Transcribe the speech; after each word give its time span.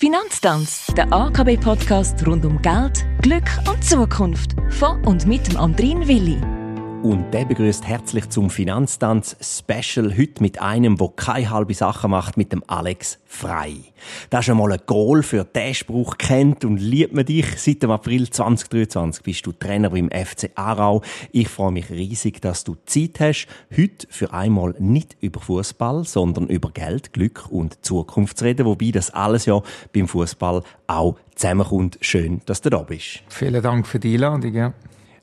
Finanztanz, 0.00 0.86
der 0.96 1.12
AKB-Podcast 1.12 2.24
rund 2.24 2.44
um 2.44 2.62
Geld, 2.62 3.04
Glück 3.20 3.50
und 3.68 3.82
Zukunft. 3.82 4.54
Von 4.70 5.04
und 5.04 5.26
mit 5.26 5.48
dem 5.48 5.56
Andrin 5.56 6.06
Willi. 6.06 6.38
Und 7.02 7.30
der 7.32 7.44
begrüßt 7.44 7.86
herzlich 7.86 8.28
zum 8.28 8.50
Finanztanz 8.50 9.36
Special 9.40 10.18
heute 10.18 10.42
mit 10.42 10.60
einem, 10.60 10.96
der 10.96 11.08
keine 11.14 11.48
halbe 11.48 11.72
Sache 11.72 12.08
macht, 12.08 12.36
mit 12.36 12.50
dem 12.52 12.64
Alex 12.66 13.20
Frei. 13.24 13.76
Das 14.30 14.40
ist 14.40 14.46
schon 14.46 14.58
mal 14.58 14.72
ein 14.72 14.80
Goal 14.84 15.22
für 15.22 15.44
den 15.44 15.74
Spruch 15.74 16.18
kennt 16.18 16.64
und 16.64 16.78
liebt 16.78 17.14
man 17.14 17.24
dich. 17.24 17.46
Seit 17.56 17.84
dem 17.84 17.92
April 17.92 18.28
2023 18.28 19.22
bist 19.22 19.46
du 19.46 19.52
Trainer 19.52 19.90
beim 19.90 20.10
FC 20.10 20.50
Aarau. 20.56 21.02
Ich 21.30 21.48
freue 21.48 21.70
mich 21.70 21.88
riesig, 21.88 22.42
dass 22.42 22.64
du 22.64 22.76
Zeit 22.84 23.20
hast, 23.20 23.46
heute 23.76 24.08
für 24.10 24.32
einmal 24.32 24.74
nicht 24.80 25.16
über 25.20 25.38
Fußball, 25.38 26.02
sondern 26.04 26.48
über 26.48 26.70
Geld, 26.72 27.12
Glück 27.12 27.48
und 27.48 27.84
Zukunft 27.84 28.38
zu 28.38 28.44
reden, 28.44 28.66
wobei 28.66 28.90
das 28.90 29.10
alles 29.10 29.46
ja 29.46 29.62
beim 29.94 30.08
Fußball 30.08 30.62
auch 30.88 31.16
zusammenkommt. 31.36 31.96
Schön, 32.00 32.40
dass 32.46 32.60
du 32.60 32.70
da 32.70 32.78
bist. 32.78 33.22
Vielen 33.28 33.62
Dank 33.62 33.86
für 33.86 34.00
die 34.00 34.14
Einladung. 34.14 34.52
Ja. 34.52 34.74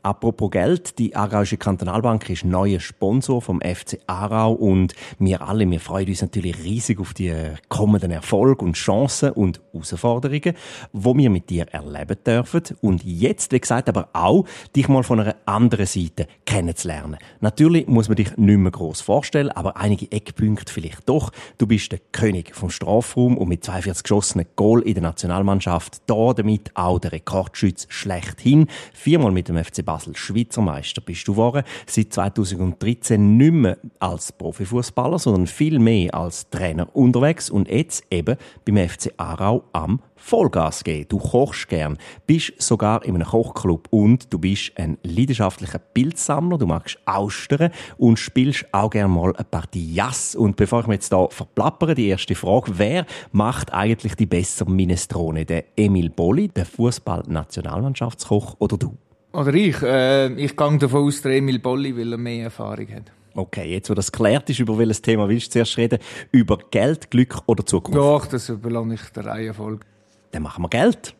Apropos 0.05 0.51
Geld, 0.51 0.99
die 0.99 1.15
Aargauische 1.15 1.57
Kantonalbank 1.57 2.29
ist 2.29 2.45
neuer 2.45 2.79
Sponsor 2.79 3.41
vom 3.41 3.59
FC 3.59 3.97
Aarau 4.05 4.51
und 4.51 4.93
wir 5.17 5.41
alle, 5.41 5.67
wir 5.67 5.79
freuen 5.79 6.09
uns 6.09 6.21
natürlich 6.21 6.63
riesig 6.63 6.99
auf 6.99 7.15
die 7.15 7.33
kommenden 7.69 8.11
Erfolge 8.11 8.63
und 8.63 8.73
Chancen 8.73 9.31
und 9.31 9.61
Herausforderungen, 9.73 10.53
wo 10.93 11.17
wir 11.17 11.31
mit 11.31 11.49
dir 11.49 11.65
erleben 11.71 12.17
dürfen 12.23 12.61
und 12.81 13.03
jetzt, 13.03 13.51
wie 13.51 13.59
gesagt, 13.59 13.89
aber 13.89 14.09
auch 14.13 14.45
dich 14.75 14.87
mal 14.87 15.01
von 15.01 15.21
einer 15.21 15.37
anderen 15.47 15.87
Seite 15.87 16.27
kennenzulernen. 16.45 17.17
Natürlich 17.39 17.87
muss 17.87 18.07
man 18.07 18.17
dich 18.17 18.37
nicht 18.37 18.57
mehr 18.59 18.71
gross 18.71 19.01
vorstellen, 19.01 19.49
aber 19.49 19.77
einige 19.77 20.11
Eckpunkte 20.11 20.71
vielleicht 20.71 21.09
doch. 21.09 21.31
Du 21.57 21.65
bist 21.65 21.91
der 21.91 21.99
König 22.11 22.55
vom 22.55 22.69
Strafraum 22.69 23.39
und 23.39 23.49
mit 23.49 23.63
42 23.63 24.03
geschossenen 24.03 24.45
Goal 24.55 24.83
in 24.83 24.93
der 24.93 25.01
Nationalmannschaft 25.01 26.03
da 26.05 26.33
damit 26.33 26.69
auch 26.75 26.99
der 26.99 27.11
Rekordschütz 27.11 27.87
schlechthin. 27.89 28.67
Viermal 28.93 29.31
mit 29.31 29.47
dem 29.47 29.57
FC 29.57 29.83
Basel 29.83 29.94
Basel 29.95 30.13
Schweizer 30.17 30.61
Meister 30.61 30.99
bist 30.99 31.25
du 31.25 31.31
geworden. 31.31 31.63
Seit 31.87 32.11
2013 32.11 33.37
nicht 33.37 33.53
mehr 33.53 33.77
als 33.99 34.33
Profifußballer, 34.33 35.17
sondern 35.19 35.47
viel 35.47 35.79
mehr 35.79 36.13
als 36.13 36.49
Trainer 36.49 36.93
unterwegs 36.93 37.49
und 37.49 37.69
jetzt 37.69 38.03
eben 38.11 38.35
beim 38.65 38.89
FC 38.89 39.13
Aarau 39.15 39.63
am 39.71 40.01
Vollgas 40.17 40.83
geben. 40.83 41.05
Du 41.07 41.19
kochst 41.19 41.69
gern, 41.69 41.97
bist 42.27 42.61
sogar 42.61 43.05
in 43.05 43.15
einem 43.15 43.25
Kochclub 43.25 43.87
und 43.89 44.33
du 44.33 44.39
bist 44.39 44.73
ein 44.75 44.97
leidenschaftlicher 45.03 45.79
Bildsammler. 45.79 46.57
Du 46.57 46.65
magst 46.65 46.99
Austern 47.05 47.71
und 47.97 48.19
spielst 48.19 48.65
auch 48.73 48.89
gern 48.89 49.11
mal 49.11 49.33
eine 49.33 49.45
Partie 49.45 49.93
Jass. 49.93 50.35
Und 50.35 50.57
bevor 50.57 50.81
ich 50.81 50.87
mir 50.87 50.95
jetzt 50.95 51.13
da 51.13 51.29
verplappere, 51.29 51.95
die 51.95 52.07
erste 52.07 52.35
Frage: 52.35 52.77
Wer 52.77 53.05
macht 53.31 53.71
eigentlich 53.71 54.15
die 54.15 54.25
bessere 54.25 54.69
Minestrone? 54.69 55.45
Der 55.45 55.63
Emil 55.77 56.09
Bolli, 56.09 56.49
der 56.49 56.65
Fußball-Nationalmannschaftskoch 56.65 58.57
oder 58.59 58.77
du? 58.77 58.97
Oder 59.35 59.53
ich. 59.53 59.81
Äh, 59.81 60.33
ich 60.33 60.55
gehe 60.55 60.77
davon 60.77 61.07
aus, 61.07 61.21
der 61.21 61.33
Emil 61.33 61.59
Bolli, 61.59 61.95
weil 61.97 62.13
er 62.13 62.17
mehr 62.17 62.45
Erfahrung 62.45 62.87
hat. 62.93 63.11
Okay, 63.33 63.69
jetzt 63.69 63.89
wo 63.89 63.93
das 63.93 64.11
geklärt 64.11 64.49
ist, 64.49 64.59
über 64.59 64.77
welches 64.77 65.01
Thema 65.01 65.27
willst 65.27 65.47
du 65.47 65.51
zuerst 65.51 65.77
reden? 65.77 65.99
Über 66.31 66.57
Geld, 66.71 67.11
Glück 67.11 67.39
oder 67.45 67.65
Zukunft? 67.65 67.99
Doch, 67.99 68.25
das 68.27 68.47
überlasse 68.47 68.93
ich 68.93 69.01
der 69.09 69.25
Reihenfolge. 69.25 69.85
Dann 70.31 70.43
machen 70.43 70.63
wir 70.63 70.69
Geld. 70.69 71.15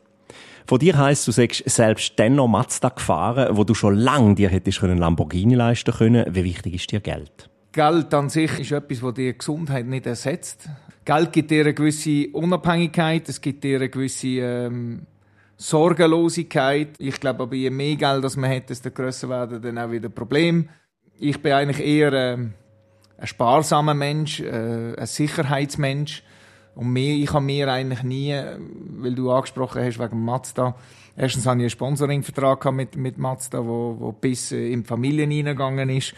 Von 0.66 0.80
dir 0.80 0.98
heisst, 0.98 1.28
du 1.28 1.32
sagst 1.32 1.70
selbst 1.70 2.14
dann 2.18 2.36
noch 2.36 2.48
Mazda 2.48 2.90
gefahren, 2.90 3.56
wo 3.58 3.66
du 3.66 3.74
schon 3.74 3.96
lange 3.96 4.34
dir 4.34 4.50
hättest 4.50 4.82
einen 4.84 4.98
Lamborghini 4.98 5.56
leisten 5.56 5.94
können. 5.94 6.26
Wie 6.34 6.46
wichtig 6.46 6.74
ist 6.74 6.92
dir 6.92 7.02
Geld? 7.02 7.50
Geld 7.74 8.14
an 8.14 8.30
sich 8.30 8.60
ist 8.60 8.72
etwas, 8.72 9.02
das 9.02 9.14
die 9.14 9.38
Gesundheit 9.38 9.86
nicht 9.86 10.06
ersetzt. 10.06 10.70
Geld 11.04 11.34
gibt 11.34 11.52
dir 11.52 11.62
eine 11.62 11.74
gewisse 11.74 12.30
Unabhängigkeit, 12.32 13.28
es 13.28 13.42
gibt 13.42 13.64
dir 13.64 13.76
eine 13.76 13.90
gewisse 13.90 14.28
ähm, 14.28 15.02
Sorgenlosigkeit. 15.58 16.96
Ich 16.98 17.20
glaube 17.20 17.44
aber, 17.44 17.56
je 17.56 17.70
mehr 17.70 17.96
Geld 17.96 18.24
das 18.24 18.36
man 18.36 18.50
hat, 18.50 18.70
desto 18.70 18.92
grösser 18.92 19.30
werden 19.30 19.62
dann 19.62 19.78
auch 19.78 19.92
wieder 19.92 20.10
Probleme. 20.10 20.66
Ich 21.18 21.42
bin 21.42 21.54
eigentlich 21.54 21.86
eher 21.86 22.12
äh, 22.12 22.38
ein 23.18 23.28
sparsamer 23.28 23.94
Mensch, 23.94 24.42
äh, 24.42 24.96
ein 24.96 25.06
Sicherheitsmensch. 25.06 26.24
Und 26.76 26.92
mehr, 26.92 27.16
ich 27.16 27.32
habe 27.32 27.46
mir 27.46 27.72
eigentlich 27.72 28.04
nie, 28.04 28.38
weil 28.98 29.16
du 29.16 29.32
angesprochen 29.32 29.82
hast 29.82 29.98
wegen 29.98 30.26
Mazda, 30.26 30.76
erstens 31.16 31.46
hatte 31.46 31.60
ich 31.60 31.64
einen 31.64 31.70
Sponsoringvertrag 31.70 32.70
mit, 32.74 32.98
mit 32.98 33.18
Mazda, 33.18 33.66
wo, 33.66 33.96
wo 33.98 34.12
bis 34.12 34.52
äh, 34.52 34.74
in 34.74 34.82
die 34.82 34.88
Familien 34.88 35.32
hineingegangen 35.32 35.90
ist. 35.90 36.14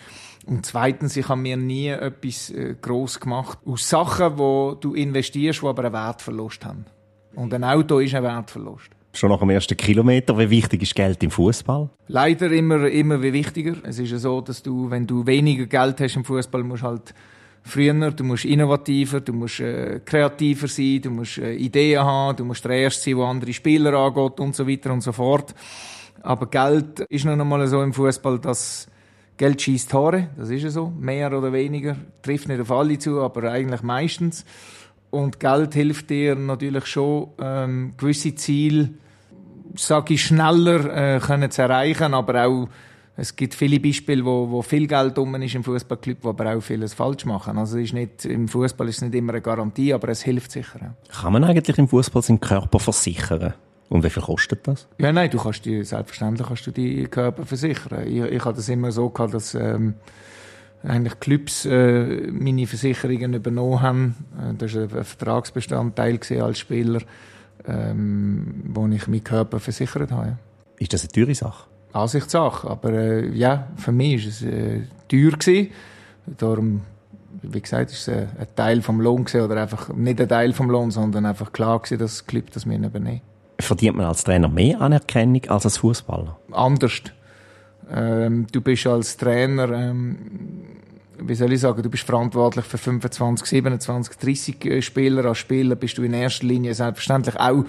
Und 0.47 0.65
zweitens, 0.65 1.15
ich 1.15 1.29
habe 1.29 1.41
mir 1.41 1.57
nie 1.57 1.89
etwas 1.89 2.49
äh, 2.49 2.75
gross 2.81 3.19
gemacht 3.19 3.59
aus 3.67 3.87
Sachen, 3.87 4.39
wo 4.39 4.73
du 4.73 4.95
investierst, 4.95 5.61
die 5.61 5.67
aber 5.67 5.83
einen 5.83 5.93
Wertverlust 5.93 6.65
haben. 6.65 6.85
Und 7.35 7.53
ein 7.53 7.63
Auto 7.63 7.99
ist 7.99 8.15
ein 8.15 8.23
Wertverlust 8.23 8.96
schon 9.13 9.29
nach 9.29 9.39
dem 9.39 9.49
ersten 9.49 9.75
Kilometer. 9.77 10.37
Wie 10.37 10.49
wichtig 10.49 10.83
ist 10.83 10.95
Geld 10.95 11.23
im 11.23 11.31
Fußball? 11.31 11.89
Leider 12.07 12.51
immer, 12.51 12.87
immer 12.87 13.21
wie 13.21 13.33
wichtiger. 13.33 13.75
Es 13.83 13.99
ist 13.99 14.11
ja 14.11 14.17
so, 14.17 14.41
dass 14.41 14.61
du, 14.61 14.89
wenn 14.89 15.07
du 15.07 15.25
weniger 15.25 15.65
Geld 15.65 15.99
hast 16.01 16.15
im 16.15 16.25
Fußball, 16.25 16.63
musst 16.63 16.83
halt 16.83 17.13
früher, 17.63 18.11
du 18.11 18.23
musst 18.23 18.45
innovativer, 18.45 19.19
du 19.19 19.33
musst 19.33 19.59
äh, 19.59 19.99
kreativer 20.03 20.67
sein, 20.67 21.01
du 21.01 21.11
musst 21.11 21.37
äh, 21.37 21.53
Ideen 21.53 22.03
haben, 22.03 22.37
du 22.37 22.45
musst 22.45 22.63
der 22.65 22.71
Erste 22.71 23.03
sein, 23.03 23.17
wo 23.17 23.23
andere 23.23 23.53
Spieler 23.53 23.93
angeht 23.93 24.39
und 24.39 24.55
so 24.55 24.67
weiter 24.67 24.91
und 24.91 25.01
so 25.01 25.11
fort. 25.11 25.53
Aber 26.21 26.47
Geld 26.47 27.01
ist 27.09 27.25
noch 27.25 27.33
einmal 27.33 27.67
so 27.67 27.81
im 27.81 27.93
Fußball, 27.93 28.39
dass 28.39 28.87
Geld 29.37 29.61
schießt 29.61 29.91
Tore, 29.91 30.29
das 30.35 30.49
ist 30.49 30.63
ja 30.63 30.69
so, 30.69 30.91
mehr 30.99 31.31
oder 31.31 31.53
weniger, 31.53 31.95
trifft 32.23 32.47
nicht 32.47 32.59
auf 32.59 32.71
alle 32.71 32.97
zu, 32.97 33.21
aber 33.21 33.51
eigentlich 33.51 33.83
meistens. 33.83 34.45
Und 35.09 35.39
Geld 35.39 35.73
hilft 35.73 36.09
dir 36.09 36.35
natürlich 36.35 36.85
schon, 36.85 37.29
ähm, 37.39 37.93
gewisse 37.97 38.35
Ziele 38.35 38.89
sage 39.75 40.15
ich, 40.15 40.25
schneller 40.25 41.15
äh, 41.15 41.19
können 41.19 41.51
zu 41.51 41.61
erreichen, 41.61 42.13
aber 42.13 42.45
auch 42.45 42.67
es 43.19 43.35
gibt 43.35 43.55
viele 43.55 43.79
Beispiele, 43.79 44.23
wo, 44.23 44.49
wo 44.51 44.61
viel 44.61 44.85
Geld 44.85 45.17
um 45.17 45.33
ist 45.41 45.55
im 45.55 45.63
Fußballclub, 45.63 46.19
wo 46.21 46.29
aber 46.29 46.55
auch 46.55 46.61
vieles 46.61 46.93
falsch 46.93 47.25
machen. 47.25 47.57
Also 47.57 47.79
ist 47.79 47.93
nicht, 47.93 48.25
im 48.25 48.47
Fußball 48.47 48.87
ist 48.87 48.97
es 48.97 49.01
nicht 49.01 49.15
immer 49.15 49.33
eine 49.33 49.41
Garantie, 49.41 49.91
aber 49.91 50.09
es 50.09 50.21
hilft 50.21 50.51
sicher. 50.51 50.95
Kann 51.09 51.33
man 51.33 51.43
eigentlich 51.43 51.79
im 51.79 51.87
Fußball 51.87 52.21
seinen 52.21 52.39
Körper 52.39 52.79
versichern? 52.79 53.55
Und 53.89 54.03
wie 54.03 54.09
viel 54.11 54.21
kostet 54.21 54.67
das? 54.67 54.87
Ja, 54.99 55.11
nein, 55.11 55.31
du 55.31 55.39
kannst 55.39 55.65
die, 55.65 55.83
selbstverständlich 55.83 56.47
kannst 56.47 56.67
du 56.67 56.71
die 56.71 57.05
Körper 57.05 57.43
versichern. 57.45 58.07
Ich, 58.07 58.21
ich 58.21 58.45
habe 58.45 58.55
das 58.55 58.69
immer 58.69 58.91
so 58.91 59.09
gehabt, 59.09 59.33
dass 59.33 59.55
ähm, 59.55 59.95
eigentlich 60.83 61.19
Clubs 61.19 61.65
äh, 61.65 62.31
meine 62.31 62.67
Versicherungen 62.67 63.33
übernommen 63.33 63.81
haben. 63.81 64.15
Äh, 64.37 64.53
das 64.57 64.75
war 64.75 64.83
ein 64.83 65.03
Vertragsbestandteil 65.03 66.19
als 66.41 66.59
Spieler 66.59 67.01
ähm, 67.67 68.63
wo 68.65 68.87
ich 68.87 69.07
meinen 69.07 69.23
Körper 69.23 69.59
versichert 69.59 70.11
habe. 70.11 70.37
Ist 70.79 70.93
das 70.93 71.03
eine 71.03 71.11
teure 71.11 71.35
Sache? 71.35 71.67
Ansichtssache, 71.93 72.69
aber 72.69 72.91
äh, 72.93 73.29
ja, 73.29 73.67
für 73.75 73.91
mich 73.91 74.23
war 74.23 74.29
es 74.29 74.41
äh, 74.43 74.81
teuer. 75.07 75.31
Gewesen. 75.31 75.71
Darum, 76.37 76.81
wie 77.41 77.61
gesagt, 77.61 77.91
ist 77.91 78.07
es 78.07 78.09
ein, 78.09 78.29
ein 78.37 78.47
Teil 78.55 78.81
vom 78.81 79.01
Lohn 79.01 79.23
gewesen, 79.25 79.41
oder 79.41 79.61
einfach 79.61 79.93
nicht 79.93 80.19
ein 80.21 80.29
Teil 80.29 80.53
vom 80.53 80.69
Lohn, 80.69 80.91
sondern 80.91 81.25
einfach 81.25 81.51
klar 81.53 81.79
gewesen, 81.79 81.99
dass 81.99 82.17
das 82.17 82.27
Club 82.27 82.51
das 82.51 82.65
mir 82.65 82.77
übernehmen. 82.77 83.21
Verdient 83.59 83.95
man 83.95 84.05
als 84.05 84.23
Trainer 84.23 84.49
mehr 84.49 84.79
Anerkennung 84.81 85.41
als 85.47 85.65
als 85.65 85.77
Fußballer? 85.77 86.37
Anders. 86.51 87.01
Ähm, 87.91 88.47
du 88.51 88.61
bist 88.61 88.87
als 88.87 89.17
Trainer 89.17 89.71
ähm, 89.71 90.17
wie 91.19 91.35
soll 91.35 91.53
ich 91.53 91.61
sagen, 91.61 91.81
du 91.81 91.89
bist 91.89 92.03
verantwortlich 92.03 92.65
für 92.65 92.77
25, 92.77 93.47
27, 93.47 94.17
30 94.17 94.85
Spieler. 94.85 95.25
Als 95.25 95.39
Spieler 95.39 95.75
bist 95.75 95.97
du 95.97 96.03
in 96.03 96.13
erster 96.13 96.45
Linie 96.45 96.73
selbstverständlich 96.73 97.39
auch 97.39 97.63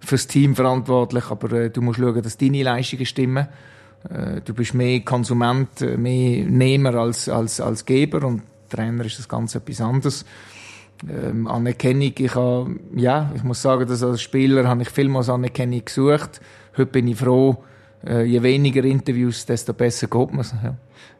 fürs 0.00 0.26
Team 0.26 0.54
verantwortlich, 0.54 1.30
aber 1.30 1.52
äh, 1.52 1.70
du 1.70 1.80
musst 1.80 2.00
schauen, 2.00 2.22
dass 2.22 2.36
deine 2.36 2.62
Leistungen 2.62 3.06
stimmen. 3.06 3.48
Äh, 4.08 4.40
du 4.44 4.52
bist 4.52 4.74
mehr 4.74 5.00
Konsument, 5.00 5.80
äh, 5.80 5.96
mehr 5.96 6.44
Nehmer 6.44 6.94
als, 6.96 7.28
als, 7.28 7.60
als 7.60 7.84
Geber 7.84 8.26
und 8.26 8.42
Trainer 8.68 9.04
ist 9.04 9.18
das 9.18 9.28
Ganze 9.28 9.58
etwas 9.58 9.80
anderes. 9.80 10.24
Ähm, 11.08 11.46
Anerkennung, 11.46 12.12
ich 12.16 12.34
habe, 12.34 12.76
ja, 12.96 13.32
ich 13.34 13.42
muss 13.42 13.62
sagen, 13.62 13.86
dass 13.88 14.02
als 14.02 14.22
Spieler 14.22 14.68
habe 14.68 14.82
ich 14.82 14.90
vielmals 14.90 15.28
Anerkennung 15.28 15.84
gesucht. 15.84 16.40
Heute 16.76 16.86
bin 16.86 17.08
ich 17.08 17.16
froh, 17.16 17.62
äh, 18.06 18.24
je 18.24 18.42
weniger 18.42 18.84
Interviews, 18.84 19.46
desto 19.46 19.72
besser 19.72 20.06
geht 20.06 20.32
man 20.32 20.44
ja. 20.62 20.74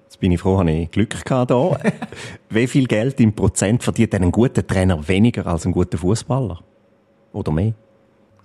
Jetzt 0.05 0.21
bin 0.21 0.33
ich 0.33 0.41
froh, 0.41 0.59
habe 0.59 0.71
ich 0.71 0.91
Glück 0.91 1.25
gehabt 1.25 1.51
hier. 1.51 1.79
Wie 2.51 2.67
viel 2.67 2.87
Geld 2.87 3.19
im 3.21 3.33
Prozent 3.33 3.83
verdient 3.83 4.15
ein 4.15 4.31
guter 4.31 4.67
Trainer 4.67 5.09
weniger 5.09 5.47
als 5.47 5.65
ein 5.65 5.73
guter 5.73 5.97
Fußballer? 5.97 6.61
Oder 7.33 7.53
mehr? 7.53 7.73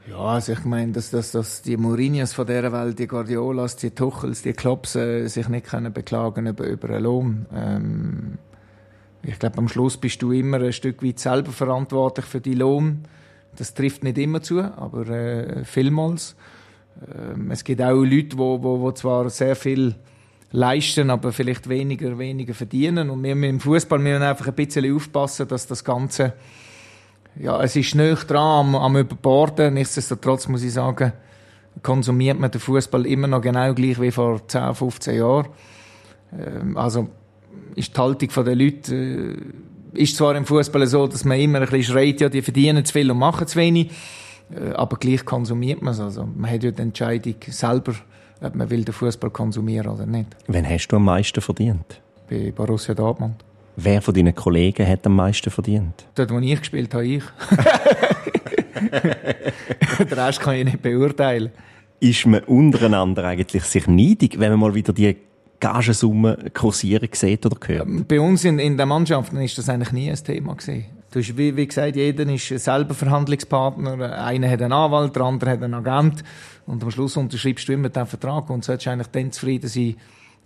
Ja, 0.10 0.20
also 0.20 0.54
ich 0.54 0.64
meine, 0.64 0.94
dass, 0.94 1.10
dass, 1.10 1.34
dass 1.34 1.62
die 1.62 1.76
Mourinhos 1.76 2.32
von 2.32 2.48
dieser 2.48 2.72
Welt, 2.72 2.98
die 2.98 3.08
Guardiolas, 3.08 3.76
die 3.76 3.92
Tuchels, 3.92 4.42
die 4.42 4.54
Klopps 4.54 4.96
äh, 4.96 5.28
sich 5.28 5.50
nicht 5.50 5.66
können 5.66 5.92
beklagen 5.92 6.48
über, 6.48 6.66
über 6.66 6.90
einen 6.90 7.04
Lohn. 7.04 7.46
Ähm, 7.54 8.38
ich 9.24 9.38
glaube, 9.38 9.58
am 9.58 9.68
Schluss 9.68 9.98
bist 9.98 10.22
du 10.22 10.32
immer 10.32 10.62
ein 10.62 10.72
Stück 10.72 11.04
weit 11.04 11.20
selber 11.20 11.52
verantwortlich 11.52 12.26
für 12.26 12.40
die 12.40 12.54
Lohn. 12.54 13.04
Das 13.58 13.74
trifft 13.74 14.06
nicht 14.06 14.18
immer 14.18 14.42
zu, 14.42 14.62
aber 14.62 15.10
äh, 15.10 15.66
vielmals. 15.66 16.38
Ähm, 17.16 17.52
es 17.52 17.64
gibt 17.64 17.82
auch 17.82 18.02
Leute, 18.02 18.38
wo, 18.38 18.62
wo, 18.62 18.80
wo 18.80 18.92
zwar 18.92 19.30
sehr 19.30 19.56
viel 19.56 19.96
leisten, 20.52 21.10
aber 21.10 21.32
vielleicht 21.32 21.68
weniger, 21.70 22.18
weniger 22.18 22.54
verdienen. 22.54 23.10
Und 23.10 23.24
wir 23.24 23.32
im 23.32 23.60
Fußball 23.60 24.00
müssen 24.00 24.24
einfach 24.24 24.48
ein 24.48 24.56
bisschen 24.56 24.96
aufpassen, 24.96 25.48
dass 25.48 25.68
das 25.68 25.84
Ganze 25.84 26.34
ja, 27.40 27.62
es 27.62 27.76
ist 27.76 27.96
nicht 27.96 28.30
dran 28.30 28.68
am, 28.68 28.76
am 28.76 28.98
Überborden. 28.98 29.76
Nichtsdestotrotz 29.76 30.48
muss 30.48 30.64
ich 30.64 30.74
sagen, 30.74 31.14
konsumiert 31.84 32.40
man 32.40 32.52
den 32.52 32.62
Fußball 32.62 33.06
immer 33.06 33.28
noch 33.28 33.42
genau 33.42 33.74
gleich 33.74 34.00
wie 34.02 34.12
vor 34.12 34.48
10, 34.48 34.74
15 34.74 35.18
Jahren. 35.18 35.48
Ähm, 36.38 36.78
also 36.78 37.10
ist 37.76 37.96
die 37.96 38.02
Haltung 38.02 38.30
der 38.44 38.56
Leute 38.56 38.96
äh, 38.96 40.02
ist 40.02 40.16
zwar 40.16 40.36
im 40.36 40.46
Fußball 40.46 40.86
so, 40.88 41.08
dass 41.08 41.26
man 41.26 41.40
immer 41.40 41.60
ein 41.60 41.68
bisschen 41.68 41.96
schreit, 41.96 42.22
ja, 42.22 42.30
die 42.30 42.42
verdienen 42.42 42.86
zu 42.86 42.94
viel 42.94 43.10
und 43.10 43.18
machen 43.18 43.48
zu 43.48 43.58
wenig, 43.58 43.92
aber 44.74 44.98
gleich 44.98 45.26
konsumiert 45.26 45.82
man 45.82 45.94
es. 45.94 46.00
Also 46.00 46.28
man 46.36 46.50
hat 46.52 46.64
ja 46.64 46.72
die 46.72 46.82
Entscheidung 46.82 47.36
selber, 47.48 47.94
ob 48.42 48.56
man 48.56 48.70
will 48.70 48.84
den 48.84 48.94
Fußball 48.94 49.30
konsumieren 49.30 49.92
oder 49.92 50.06
nicht. 50.06 50.36
Wann 50.48 50.68
hast 50.68 50.88
du 50.88 50.96
am 50.96 51.06
meisten 51.06 51.42
verdient? 51.42 52.02
Bei 52.30 52.52
Borussia 52.52 52.94
Dortmund. 52.94 53.44
Wer 53.76 54.02
von 54.02 54.14
deinen 54.14 54.34
Kollegen 54.34 54.88
hat 54.88 55.06
am 55.06 55.16
meisten 55.16 55.52
verdient? 55.52 56.08
Dort, 56.16 56.32
wo 56.32 56.40
ich 56.40 56.60
gespielt 56.60 56.94
habe, 56.94 57.06
ich. 57.06 57.24
Den 60.00 60.08
Rest 60.14 60.40
kann 60.40 60.56
ich 60.56 60.66
nicht 60.66 60.82
beurteilen. 60.82 61.52
Ist 62.00 62.26
man 62.26 62.44
untereinander 62.44 63.24
eigentlich 63.26 63.64
sich 63.64 63.88
neidig, 63.88 64.40
wenn 64.40 64.52
man 64.52 64.60
mal 64.60 64.76
wieder 64.76 64.94
die 64.94 65.18
Gagensumme 65.60 66.38
kursieren 66.54 67.10
sieht 67.12 67.46
oder 67.46 67.58
hört? 67.66 68.08
Bei 68.08 68.20
uns 68.20 68.46
in, 68.46 68.60
in 68.60 68.78
den 68.78 68.88
Mannschaften 68.88 69.38
ist 69.42 69.58
das 69.58 69.70
eigentlich 69.70 69.92
nie 69.92 70.10
ein 70.10 70.24
Thema 70.24 70.56
gewesen. 70.56 70.86
Du 71.10 71.20
hast, 71.20 71.38
wie, 71.38 71.56
wie 71.56 71.68
gesagt, 71.68 71.96
jeder 71.96 72.28
ist 72.28 72.48
selber 72.48 72.94
Verhandlungspartner. 72.94 74.24
Einer 74.24 74.50
hat 74.50 74.62
einen 74.62 74.74
Anwalt, 74.74 75.16
der 75.16 75.24
andere 75.24 75.52
hat 75.52 75.64
einen 75.64 75.74
Agent. 75.74 76.24
Und 76.66 76.84
am 76.84 76.92
Schluss 76.92 77.16
unterschreibst 77.16 77.68
du 77.70 77.74
immer 77.74 77.90
den 77.90 78.06
Vertrag 78.06 78.50
und 78.50 78.66
solltest 78.66 78.90
eigentlich 78.90 79.08
dann 79.08 79.32
zufrieden 79.32 79.70
sein, 79.70 79.96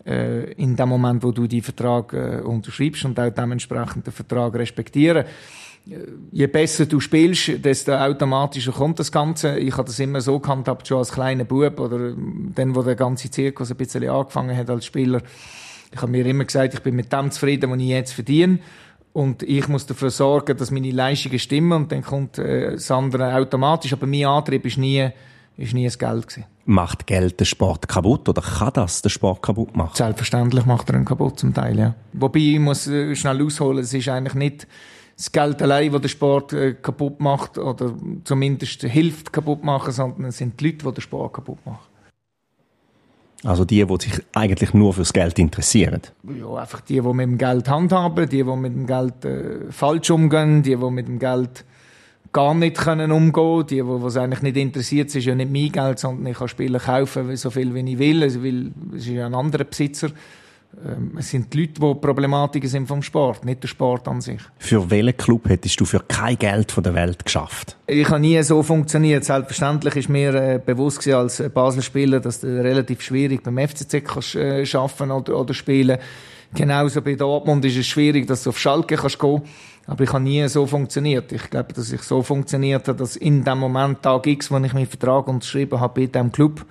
äh, 0.05 0.51
in 0.53 0.75
dem 0.75 0.89
Moment, 0.89 1.23
wo 1.23 1.31
du 1.31 1.47
die 1.47 1.61
Vertrag 1.61 2.13
äh, 2.13 2.41
unterschreibst 2.41 3.05
und 3.05 3.19
auch 3.19 3.29
dementsprechend 3.29 4.05
den 4.05 4.13
Vertrag 4.13 4.53
respektieren. 4.55 5.25
Äh, 5.89 5.95
je 6.31 6.47
besser 6.47 6.85
du 6.85 6.99
spielst, 6.99 7.63
desto 7.65 7.93
automatischer 7.93 8.71
kommt 8.71 8.99
das 8.99 9.11
Ganze. 9.11 9.57
Ich 9.57 9.75
habe 9.77 9.87
das 9.87 9.99
immer 9.99 10.21
so 10.21 10.39
gehandhabt, 10.39 10.87
schon 10.87 10.99
als 10.99 11.11
kleiner 11.11 11.43
Bub 11.43 11.79
oder 11.79 12.13
dann, 12.15 12.75
wo 12.75 12.83
der 12.83 12.95
ganze 12.95 13.31
Zirkus 13.31 13.71
ein 13.71 13.77
bisschen 13.77 14.07
angefangen 14.07 14.55
hat 14.55 14.69
als 14.69 14.85
Spieler. 14.85 15.21
Ich 15.91 16.01
habe 16.01 16.11
mir 16.11 16.25
immer 16.25 16.45
gesagt, 16.45 16.73
ich 16.73 16.81
bin 16.81 16.95
mit 16.95 17.11
dem 17.11 17.31
zufrieden, 17.31 17.69
was 17.69 17.79
ich 17.79 17.87
jetzt 17.87 18.13
verdiene. 18.13 18.59
Und 19.13 19.43
ich 19.43 19.67
muss 19.67 19.85
dafür 19.85 20.09
sorgen, 20.09 20.57
dass 20.57 20.71
meine 20.71 20.91
Leistungen 20.91 21.39
stimmen 21.39 21.73
und 21.73 21.91
dann 21.91 22.01
kommt 22.01 22.37
äh, 22.37 22.71
das 22.71 22.89
andere 22.91 23.35
automatisch. 23.35 23.91
Aber 23.93 24.07
mein 24.07 24.25
Antrieb 24.25 24.65
ist 24.65 24.77
nie, 24.77 25.09
ist 25.57 25.73
nie 25.73 25.85
das 25.85 25.99
Geld 25.99 26.27
gewesen. 26.27 26.45
Macht 26.65 27.07
Geld 27.07 27.39
den 27.39 27.45
Sport 27.45 27.87
kaputt 27.87 28.29
oder 28.29 28.41
kann 28.41 28.71
das 28.73 29.01
den 29.01 29.09
Sport 29.09 29.41
kaputt 29.41 29.75
machen? 29.75 29.95
Selbstverständlich 29.95 30.65
macht 30.65 30.89
er 30.89 30.95
ihn 30.95 31.05
kaputt 31.05 31.39
zum 31.39 31.53
Teil, 31.53 31.77
ja. 31.77 31.95
Wobei 32.13 32.39
ich 32.39 32.59
muss 32.59 32.87
äh, 32.87 33.15
schnell 33.15 33.43
ausholen, 33.43 33.79
es 33.79 33.93
ist 33.93 34.07
eigentlich 34.07 34.35
nicht 34.35 34.67
das 35.17 35.31
Geld 35.31 35.61
allein, 35.61 35.91
das 35.91 36.01
den 36.01 36.09
Sport 36.09 36.53
äh, 36.53 36.73
kaputt 36.73 37.19
macht 37.19 37.57
oder 37.57 37.93
zumindest 38.23 38.83
hilft 38.83 39.33
kaputt 39.33 39.63
machen, 39.63 39.91
sondern 39.91 40.25
es 40.25 40.37
sind 40.37 40.59
die 40.59 40.67
Leute, 40.67 40.85
die 40.85 40.93
den 40.93 41.01
Sport 41.01 41.33
kaputt 41.33 41.65
machen. 41.65 41.90
Also 43.43 43.65
die, 43.65 43.83
die 43.83 43.95
sich 43.99 44.21
eigentlich 44.33 44.73
nur 44.73 44.93
fürs 44.93 45.13
Geld 45.13 45.39
interessieren? 45.39 46.01
Ja, 46.23 46.55
einfach 46.55 46.81
die, 46.81 47.01
die 47.01 47.01
mit 47.01 47.25
dem 47.25 47.37
Geld 47.37 47.67
handhaben, 47.69 48.29
die, 48.29 48.43
die 48.43 48.55
mit 48.55 48.73
dem 48.73 48.85
Geld 48.85 49.25
äh, 49.25 49.71
falsch 49.71 50.11
umgehen, 50.11 50.61
die, 50.61 50.75
die 50.75 50.91
mit 50.91 51.07
dem 51.07 51.17
Geld 51.17 51.65
gar 52.33 52.53
nicht 52.53 52.77
können 52.77 53.11
umgehen 53.11 53.65
die, 53.67 53.85
wo 53.85 54.05
es 54.07 54.15
eigentlich 54.15 54.41
nicht 54.41 54.57
interessiert, 54.57 55.09
es 55.09 55.15
ist 55.15 55.25
ja 55.25 55.35
nicht 55.35 55.51
mein 55.51 55.71
Geld, 55.71 55.99
sondern 55.99 56.27
ich 56.27 56.37
kann 56.37 56.47
Spiele 56.47 56.79
kaufen, 56.79 57.35
so 57.35 57.49
viel 57.49 57.73
wie 57.73 57.91
ich 57.91 57.99
will, 57.99 58.21
weil 58.21 58.71
es 58.95 59.01
ist 59.01 59.07
ja 59.07 59.25
ein 59.25 59.35
anderer 59.35 59.65
Besitzer. 59.65 60.09
Ähm, 60.85 61.17
es 61.17 61.29
sind 61.29 61.53
die 61.53 61.61
Leute, 61.61 61.73
die 61.73 61.95
Problematiken 61.95 62.69
sind 62.69 62.87
vom 62.87 63.01
Sport, 63.01 63.45
nicht 63.45 63.61
der 63.61 63.67
Sport 63.67 64.07
an 64.07 64.21
sich. 64.21 64.39
Für 64.57 64.89
welchen 64.89 65.17
Club 65.17 65.49
hättest 65.49 65.79
du 65.79 65.85
für 65.85 65.99
kein 65.99 66.37
Geld 66.37 66.71
von 66.71 66.83
der 66.83 66.93
Welt 66.93 67.23
geschafft? 67.25 67.77
Ich 67.87 68.09
habe 68.09 68.19
nie 68.19 68.41
so 68.43 68.63
funktioniert. 68.63 69.23
Selbstverständlich 69.23 69.95
ist 69.95 70.09
mir 70.09 70.33
äh, 70.33 70.59
bewusst 70.63 70.99
gewesen, 70.99 71.17
als 71.17 71.43
Basler 71.53 71.81
Spieler, 71.81 72.19
dass 72.19 72.39
du 72.39 72.47
relativ 72.47 73.01
schwierig 73.01 73.43
beim 73.43 73.57
FCZ 73.57 74.03
kannst 74.03 74.35
äh, 74.35 74.65
schaffen 74.65 75.11
oder, 75.11 75.37
oder 75.37 75.53
spielen. 75.53 75.97
Genauso 76.53 77.01
bei 77.01 77.15
Dortmund 77.15 77.63
ist 77.65 77.77
es 77.77 77.87
schwierig, 77.87 78.27
dass 78.27 78.43
du 78.43 78.49
auf 78.49 78.59
Schalke 78.59 78.95
kannst 78.95 79.19
gehen. 79.19 79.41
Aber 79.87 80.03
ich 80.03 80.13
habe 80.13 80.23
nie 80.23 80.47
so 80.47 80.65
funktioniert. 80.65 81.31
Ich 81.31 81.49
glaube, 81.49 81.73
dass 81.73 81.91
ich 81.91 82.01
so 82.01 82.21
funktioniert 82.21 82.87
habe, 82.87 82.97
dass 82.97 83.15
in 83.15 83.43
dem 83.43 83.57
Moment, 83.57 84.01
Tag 84.01 84.27
X, 84.27 84.51
wo 84.51 84.57
ich 84.57 84.73
meinen 84.73 84.85
Vertrag 84.85 85.27
unterschrieben 85.27 85.79
habe 85.79 86.01
bei 86.01 86.07
diesem 86.07 86.31
Club, 86.31 86.65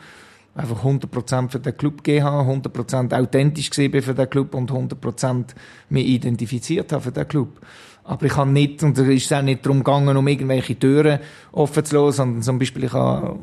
einfach 0.55 0.85
100% 0.85 1.51
für 1.51 1.61
den 1.61 1.77
Club 1.77 2.03
gegeben 2.03 2.25
habe, 2.25 2.51
100% 2.51 3.19
authentisch 3.19 3.71
gesehen 3.71 4.03
für 4.03 4.15
den 4.15 4.29
Club 4.29 4.55
und 4.55 4.71
100% 4.71 5.45
mich 5.89 6.07
identifiziert 6.07 6.93
habe 6.93 7.03
für 7.03 7.13
den 7.13 7.29
Club. 7.29 7.61
Aber 8.05 8.27
ich 8.27 8.37
habe 8.37 8.51
nicht, 8.51 8.83
und 8.83 8.99
da 8.99 9.03
ist 9.03 9.27
es 9.27 9.33
auch 9.33 9.43
nicht 9.43 9.65
darum 9.65 9.79
gegangen, 9.79 10.17
um 10.17 10.27
irgendwelche 10.27 10.79
Türen 10.79 11.21
offen 11.53 11.85
zu 11.85 11.97
lassen, 11.97 12.17
sondern 12.17 12.43
zum 12.43 12.59
Beispiel, 12.59 12.85
ich 12.85 12.93
habe 12.93 13.39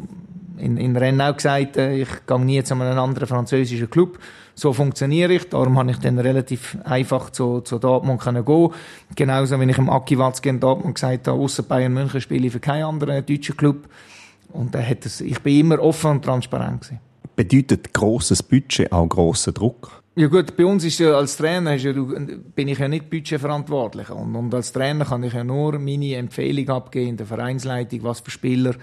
in, 0.58 0.78
in 0.78 0.96
Rennes 0.98 1.38
gesagt, 1.38 1.78
äh, 1.78 2.02
ich 2.02 2.10
gehe 2.26 2.40
nie 2.40 2.64
zu 2.64 2.74
einem 2.74 2.98
anderen 2.98 3.28
französischen 3.28 3.90
Club. 3.90 4.20
So 4.56 4.74
funktioniere 4.74 5.34
ich. 5.34 5.50
Darum 5.50 5.78
habe 5.78 5.92
ich 5.92 5.98
dann 5.98 6.18
relativ 6.18 6.78
einfach 6.84 7.30
zu, 7.30 7.62
zu 7.62 7.78
Dortmund 7.78 8.20
können 8.20 8.44
gehen. 8.44 8.72
Genauso, 9.16 9.60
wenn 9.60 9.70
ich 9.70 9.78
im 9.78 9.90
Aki 9.90 10.18
Watzke 10.18 10.50
in 10.50 10.60
Dortmund 10.60 10.96
gesagt 10.96 11.28
habe, 11.28 11.40
außer 11.40 11.64
Bayern 11.64 11.94
München 11.94 12.22
spiele 12.22 12.48
ich 12.48 12.54
für 12.54 12.60
keinen 12.60 12.86
anderen 12.86 13.24
deutschen 13.26 13.56
Club. 13.56 13.88
Und 14.54 14.76
er 14.76 14.88
hat 14.88 15.06
das, 15.06 15.22
ich 15.22 15.40
bin 15.40 15.60
immer 15.60 15.80
offen 15.80 16.12
und 16.12 16.26
transparent 16.26 16.82
gewesen. 16.82 17.00
Bedeutet 17.36 17.94
grosses 17.94 18.42
Budget 18.42 18.92
auch 18.92 19.08
grosser 19.08 19.52
Druck? 19.52 20.02
Ja 20.16 20.28
gut, 20.28 20.58
bei 20.58 20.66
uns 20.66 20.84
ist 20.84 20.98
ja 20.98 21.12
als 21.12 21.38
Trainer 21.38 21.76
ja, 21.76 21.94
bin 21.94 22.68
ich 22.68 22.80
ja 22.80 22.88
nicht 22.88 23.08
budgetverantwortlich 23.08 24.10
und, 24.10 24.36
und 24.36 24.52
als 24.52 24.72
Trainer 24.72 25.06
kann 25.06 25.22
ich 25.22 25.34
ja 25.34 25.44
nur 25.44 25.78
meine 25.78 26.16
Empfehlung 26.16 26.68
abgeben 26.70 27.10
in 27.10 27.18
der 27.18 27.28
Vereinsleitung, 27.28 28.02
was 28.02 28.22
für 28.22 28.32
Spieler 28.32 28.74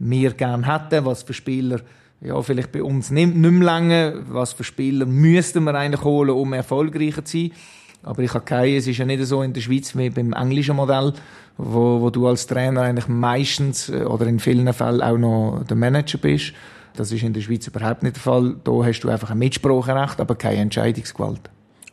wir 0.00 0.32
gerne 0.32 0.66
hätten, 0.66 1.04
was 1.04 1.22
für 1.22 1.34
Spieler 1.34 1.78
ja, 2.20 2.40
vielleicht 2.42 2.72
bei 2.72 2.82
uns 2.82 3.10
nicht, 3.10 3.34
nicht 3.34 3.50
mehr 3.50 3.78
länger, 3.78 4.14
was 4.28 4.52
für 4.52 4.64
Spieler 4.64 5.06
müssten 5.06 5.64
wir 5.64 5.74
eigentlich 5.74 6.02
holen, 6.02 6.30
um 6.30 6.52
erfolgreicher 6.52 7.24
zu 7.24 7.38
sein. 7.38 7.52
Aber 8.02 8.22
ich 8.22 8.34
habe 8.34 8.44
keine, 8.44 8.76
es 8.76 8.86
ist 8.86 8.98
ja 8.98 9.04
nicht 9.04 9.24
so 9.24 9.42
in 9.42 9.52
der 9.52 9.60
Schweiz 9.60 9.96
wie 9.96 10.10
beim 10.10 10.32
englischen 10.32 10.76
Modell, 10.76 11.12
wo, 11.56 12.00
wo 12.00 12.10
du 12.10 12.26
als 12.26 12.46
Trainer 12.46 12.82
eigentlich 12.82 13.08
meistens 13.08 13.88
äh, 13.88 14.04
oder 14.04 14.26
in 14.26 14.40
vielen 14.40 14.72
Fällen 14.72 15.02
auch 15.02 15.18
noch 15.18 15.64
der 15.68 15.76
Manager 15.76 16.18
bist. 16.18 16.52
Das 16.96 17.12
ist 17.12 17.22
in 17.22 17.32
der 17.32 17.40
Schweiz 17.40 17.66
überhaupt 17.66 18.02
nicht 18.02 18.16
der 18.16 18.22
Fall. 18.22 18.56
Da 18.64 18.72
hast 18.84 19.00
du 19.00 19.08
einfach 19.08 19.30
ein 19.30 19.38
Mitspracherecht, 19.38 20.20
aber 20.20 20.34
keine 20.34 20.58
Entscheidungsgewalt. 20.58 21.40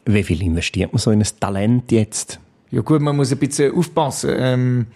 Wie 0.05 0.23
viel 0.23 0.41
investiert 0.41 0.91
man 0.91 0.99
so 0.99 1.11
in 1.11 1.21
ein 1.21 1.27
Talent 1.39 1.91
jetzt? 1.91 2.39
Ja 2.71 2.81
gut, 2.81 3.01
man 3.01 3.15
muss 3.15 3.31
ein 3.31 3.37
bisschen 3.37 3.73
aufpassen. 3.73 4.31
Ähm, 4.35 4.87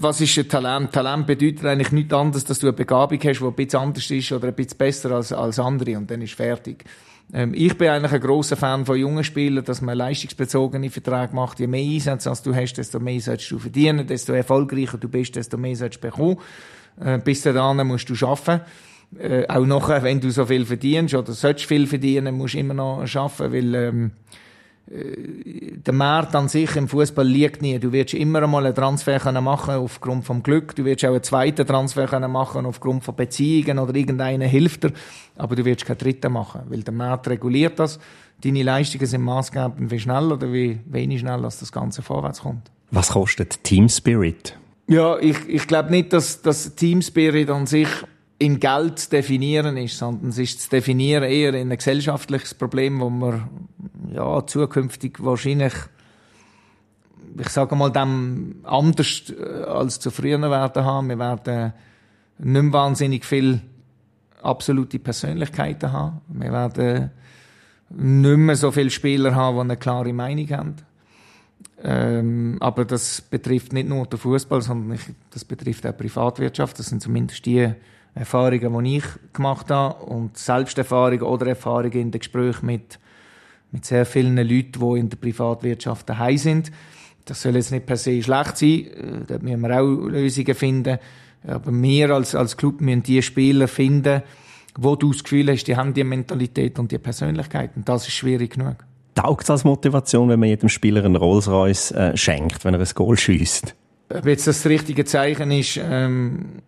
was 0.00 0.20
ist 0.20 0.36
ein 0.38 0.48
Talent? 0.48 0.92
Talent 0.92 1.26
bedeutet 1.26 1.64
eigentlich 1.64 1.92
nichts 1.92 2.12
anderes, 2.12 2.44
dass 2.44 2.58
du 2.58 2.66
eine 2.66 2.72
Begabung 2.72 3.18
hast, 3.22 3.38
die 3.38 3.44
ein 3.44 3.52
bisschen 3.52 3.80
anders 3.80 4.10
ist 4.10 4.32
oder 4.32 4.48
ein 4.48 4.54
bisschen 4.54 4.78
besser 4.78 5.10
als, 5.12 5.32
als 5.32 5.58
andere 5.58 5.96
und 5.96 6.10
dann 6.10 6.22
ist 6.22 6.34
fertig. 6.34 6.84
Ähm, 7.32 7.52
ich 7.54 7.76
bin 7.76 7.88
eigentlich 7.88 8.12
ein 8.12 8.20
großer 8.20 8.56
Fan 8.56 8.84
von 8.84 8.96
jungen 8.96 9.24
Spielern, 9.24 9.64
dass 9.64 9.80
man 9.80 9.96
leistungsbezogene 9.96 10.90
Verträge 10.90 11.34
macht. 11.34 11.60
Je 11.60 11.66
mehr 11.66 11.84
Einsätze 11.84 12.30
als 12.30 12.42
du 12.42 12.54
hast, 12.54 12.74
desto 12.74 13.00
mehr 13.00 13.20
sollst 13.20 13.50
du 13.50 13.58
verdienen, 13.58 14.06
desto 14.06 14.32
erfolgreicher 14.32 14.98
du 14.98 15.08
bist, 15.08 15.36
desto 15.36 15.56
mehr 15.56 15.76
sollst 15.76 15.96
du 15.96 16.08
bekommen. 16.08 16.38
Äh, 17.00 17.18
bis 17.18 17.42
dahin 17.42 17.86
musst 17.86 18.08
du 18.08 18.26
arbeiten. 18.26 18.60
Äh, 19.18 19.46
auch 19.48 19.66
nachher, 19.66 20.02
wenn 20.02 20.20
du 20.20 20.30
so 20.30 20.46
viel 20.46 20.66
verdienst 20.66 21.14
oder 21.14 21.32
sollst 21.32 21.66
viel 21.66 21.86
verdienen, 21.86 22.36
musst 22.36 22.54
du 22.54 22.58
immer 22.58 22.74
noch 22.74 23.02
arbeiten, 23.02 23.52
weil 23.52 23.74
ähm, 23.74 24.06
äh, 24.06 24.43
der 24.86 25.94
Markt 25.94 26.34
an 26.34 26.48
sich 26.48 26.76
im 26.76 26.88
Fußball 26.88 27.26
liegt 27.26 27.62
nie. 27.62 27.78
Du 27.78 27.90
wirst 27.92 28.12
immer 28.12 28.42
einmal 28.42 28.66
einen 28.66 28.74
Transfer 28.74 29.18
können 29.18 29.42
machen 29.42 29.74
aufgrund 29.76 30.26
vom 30.26 30.42
Glück. 30.42 30.76
Du 30.76 30.84
wirst 30.84 31.04
auch 31.04 31.10
einen 31.10 31.22
zweiten 31.22 31.66
Transfer 31.66 32.06
können 32.06 32.30
machen 32.30 32.66
aufgrund 32.66 33.02
von 33.02 33.16
Beziehungen 33.16 33.78
oder 33.78 33.94
irgendeiner 33.94 34.44
hilft 34.44 34.84
dir. 34.84 34.92
Aber 35.36 35.56
du 35.56 35.64
wirst 35.64 35.86
keinen 35.86 35.98
dritten 35.98 36.32
machen, 36.32 36.62
weil 36.68 36.82
der 36.82 36.92
Markt 36.92 37.28
reguliert 37.28 37.78
das. 37.78 37.98
Deine 38.42 38.62
Leistungen 38.62 39.06
sind 39.06 39.22
maßgebend, 39.22 39.90
wie 39.90 39.98
schnell 39.98 40.30
oder 40.30 40.52
wie 40.52 40.80
wenig 40.84 41.20
schnell 41.20 41.40
dass 41.40 41.60
das 41.60 41.72
Ganze 41.72 42.02
vorwärts 42.02 42.42
kommt. 42.42 42.70
Was 42.90 43.10
kostet 43.10 43.64
Team 43.64 43.88
Spirit? 43.88 44.58
Ja, 44.86 45.18
ich, 45.18 45.48
ich 45.48 45.66
glaube 45.66 45.90
nicht, 45.90 46.12
dass 46.12 46.42
das 46.42 46.74
Team 46.74 47.00
Spirit 47.00 47.48
an 47.48 47.66
sich 47.66 47.88
in 48.38 48.58
Geld 48.58 48.98
zu 48.98 49.10
definieren 49.10 49.76
ist, 49.76 49.98
sondern 49.98 50.30
es 50.30 50.38
ist 50.38 50.62
zu 50.62 50.70
definieren 50.70 51.24
eher 51.24 51.54
in 51.54 51.70
ein 51.70 51.76
gesellschaftliches 51.76 52.54
Problem, 52.54 53.00
wo 53.00 53.08
wir 53.10 53.48
ja, 54.12 54.46
zukünftig 54.46 55.22
wahrscheinlich, 55.22 55.72
ich 57.38 57.48
sage 57.48 57.76
mal, 57.76 57.90
dem 57.90 58.56
anders 58.64 59.30
äh, 59.30 59.62
als 59.64 60.00
zu 60.00 60.10
früher 60.10 60.40
werden 60.40 60.84
haben. 60.84 61.08
Wir 61.08 61.18
werden 61.18 61.72
nicht 62.38 62.62
mehr 62.62 62.72
wahnsinnig 62.72 63.24
viel 63.24 63.60
absolute 64.42 64.98
Persönlichkeiten 64.98 65.92
haben. 65.92 66.20
Wir 66.28 66.52
werden 66.52 67.10
nicht 67.90 68.36
mehr 68.36 68.56
so 68.56 68.70
viele 68.72 68.90
Spieler 68.90 69.34
haben, 69.34 69.56
die 69.56 69.60
eine 69.60 69.76
klare 69.76 70.12
Meinung 70.12 70.50
haben. 70.50 70.76
Ähm, 71.82 72.56
aber 72.60 72.84
das 72.84 73.20
betrifft 73.20 73.72
nicht 73.72 73.88
nur 73.88 74.06
den 74.06 74.18
Fußball, 74.18 74.62
sondern 74.62 74.96
ich, 74.96 75.02
das 75.30 75.44
betrifft 75.44 75.86
auch 75.86 75.92
die 75.92 75.98
Privatwirtschaft. 75.98 76.78
Das 76.78 76.86
sind 76.86 77.02
zumindest 77.02 77.44
die 77.46 77.72
Erfahrungen, 78.14 78.84
die 78.84 78.96
ich 78.98 79.04
gemacht 79.32 79.70
habe 79.70 80.04
und 80.04 80.38
Selbsterfahrungen 80.38 81.22
oder 81.22 81.48
Erfahrungen 81.48 81.92
in 81.92 82.10
den 82.10 82.20
Gesprächen 82.20 82.66
mit, 82.66 82.98
mit 83.72 83.84
sehr 83.84 84.06
vielen 84.06 84.36
Leuten, 84.36 84.72
die 84.80 85.00
in 85.00 85.08
der 85.08 85.16
Privatwirtschaft 85.16 86.08
daheim 86.08 86.38
sind. 86.38 86.70
Das 87.24 87.42
soll 87.42 87.56
jetzt 87.56 87.72
nicht 87.72 87.86
per 87.86 87.96
se 87.96 88.22
schlecht 88.22 88.58
sein, 88.58 88.68
äh, 88.68 89.24
da 89.26 89.38
müssen 89.38 89.60
wir 89.62 89.80
auch 89.80 90.08
Lösungen 90.08 90.54
finden. 90.54 90.98
Aber 91.46 91.72
wir 91.72 92.10
als, 92.10 92.34
als 92.34 92.56
Club 92.56 92.80
müssen 92.80 93.02
die 93.02 93.20
Spieler 93.20 93.68
finden, 93.68 94.22
wo 94.76 94.96
du 94.96 95.12
das 95.12 95.22
Gefühl 95.22 95.50
hast, 95.50 95.64
die 95.64 95.76
haben 95.76 95.94
die 95.94 96.04
Mentalität 96.04 96.78
und 96.78 96.92
die 96.92 96.98
Persönlichkeit. 96.98 97.70
Und 97.76 97.88
das 97.88 98.06
ist 98.06 98.14
schwierig 98.14 98.54
genug. 98.54 98.76
Taugt 99.14 99.44
es 99.44 99.50
als 99.50 99.64
Motivation, 99.64 100.28
wenn 100.28 100.40
man 100.40 100.48
jedem 100.48 100.68
Spieler 100.68 101.04
einen 101.04 101.16
Rolls-Royce 101.16 101.92
äh, 101.92 102.16
schenkt, 102.16 102.64
wenn 102.64 102.74
er 102.74 102.80
ein 102.80 102.88
Goal 102.94 103.16
schießt? 103.16 103.74
Ob 104.10 104.26
jetzt 104.26 104.46
das, 104.46 104.62
das 104.62 104.70
richtige 104.70 105.04
Zeichen 105.04 105.50
ist, 105.50 105.78
ähm, 105.82 106.62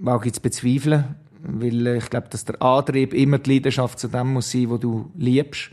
mag 0.00 0.26
ich 0.26 0.40
bezweifeln. 0.40 1.16
Weil 1.42 1.86
äh, 1.86 1.98
ich 1.98 2.10
glaube, 2.10 2.28
dass 2.30 2.44
der 2.44 2.60
Antrieb 2.60 3.14
immer 3.14 3.38
die 3.38 3.54
Leidenschaft 3.54 3.98
zu 3.98 4.08
dem 4.08 4.34
muss 4.34 4.50
sein, 4.50 4.70
was 4.70 4.80
du 4.80 5.10
liebst 5.16 5.70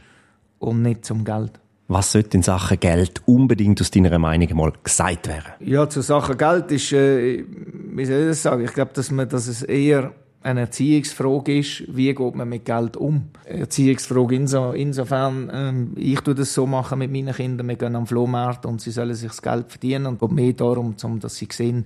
und 0.60 0.81
nicht 0.81 1.05
zum 1.05 1.25
Geld. 1.25 1.60
Was 1.89 2.12
sollte 2.12 2.38
in 2.38 2.43
Sachen 2.43 2.79
Geld 2.79 3.22
unbedingt 3.25 3.79
aus 3.79 3.91
deiner 3.91 4.17
Meinung 4.19 4.55
mal 4.55 4.74
gesagt 4.84 5.27
werden? 5.27 5.53
Ja, 5.62 5.88
zu 5.88 6.01
Sachen 6.01 6.38
Geld 6.38 6.72
ist, 6.72 6.91
äh, 6.91 7.43
wie 7.46 8.05
soll 8.05 8.22
ich 8.22 8.27
das 8.27 8.43
sagen? 8.43 8.63
Ich 8.63 8.74
glaube, 8.74 8.91
dass, 8.93 9.12
man, 9.12 9.27
dass 9.29 9.48
es 9.48 9.63
eher 9.63 10.12
eine 10.41 10.62
Erziehungsfrage 10.62 11.60
ist, 11.60 11.84
wie 11.88 12.13
geht 12.13 12.36
man 12.36 12.48
mit 12.48 12.65
Geld 12.65 12.96
um? 12.96 13.29
Erziehungsfrage 13.46 14.36
inso, 14.36 14.72
insofern, 14.72 15.50
ähm, 15.53 15.91
ich 15.96 16.19
tue 16.22 16.36
das 16.36 16.53
so 16.53 16.65
machen 16.65 17.00
mit 17.00 17.12
meinen 17.12 17.34
Kindern, 17.34 17.67
wir 17.67 17.75
gehen 17.75 17.96
am 17.96 18.07
Flohmarkt 18.07 18.65
und 18.65 18.79
sie 18.79 18.91
sollen 18.91 19.13
sich 19.13 19.29
das 19.29 19.41
Geld 19.41 19.69
verdienen 19.69 20.05
und 20.05 20.19
geht 20.19 20.31
mehr 20.31 20.53
darum, 20.53 20.96
dass 21.19 21.36
sie 21.36 21.48
sehen, 21.51 21.86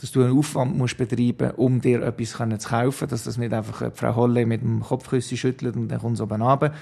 dass 0.00 0.12
du 0.12 0.22
einen 0.22 0.36
Aufwand 0.36 0.76
musst 0.76 0.96
betreiben 0.96 1.48
musst, 1.48 1.58
um 1.58 1.80
dir 1.80 2.02
etwas 2.02 2.30
zu 2.30 2.68
kaufen, 2.68 3.08
dass 3.08 3.24
das 3.24 3.38
nicht 3.38 3.52
einfach 3.52 3.90
Frau 3.94 4.16
Holle 4.16 4.46
mit 4.46 4.62
dem 4.62 4.80
Kopfküsschen 4.80 5.36
schüttelt 5.38 5.76
und 5.76 5.88
dann 5.88 6.00
kommt 6.00 6.14
es 6.14 6.20
oben 6.20 6.42
runter. 6.42 6.72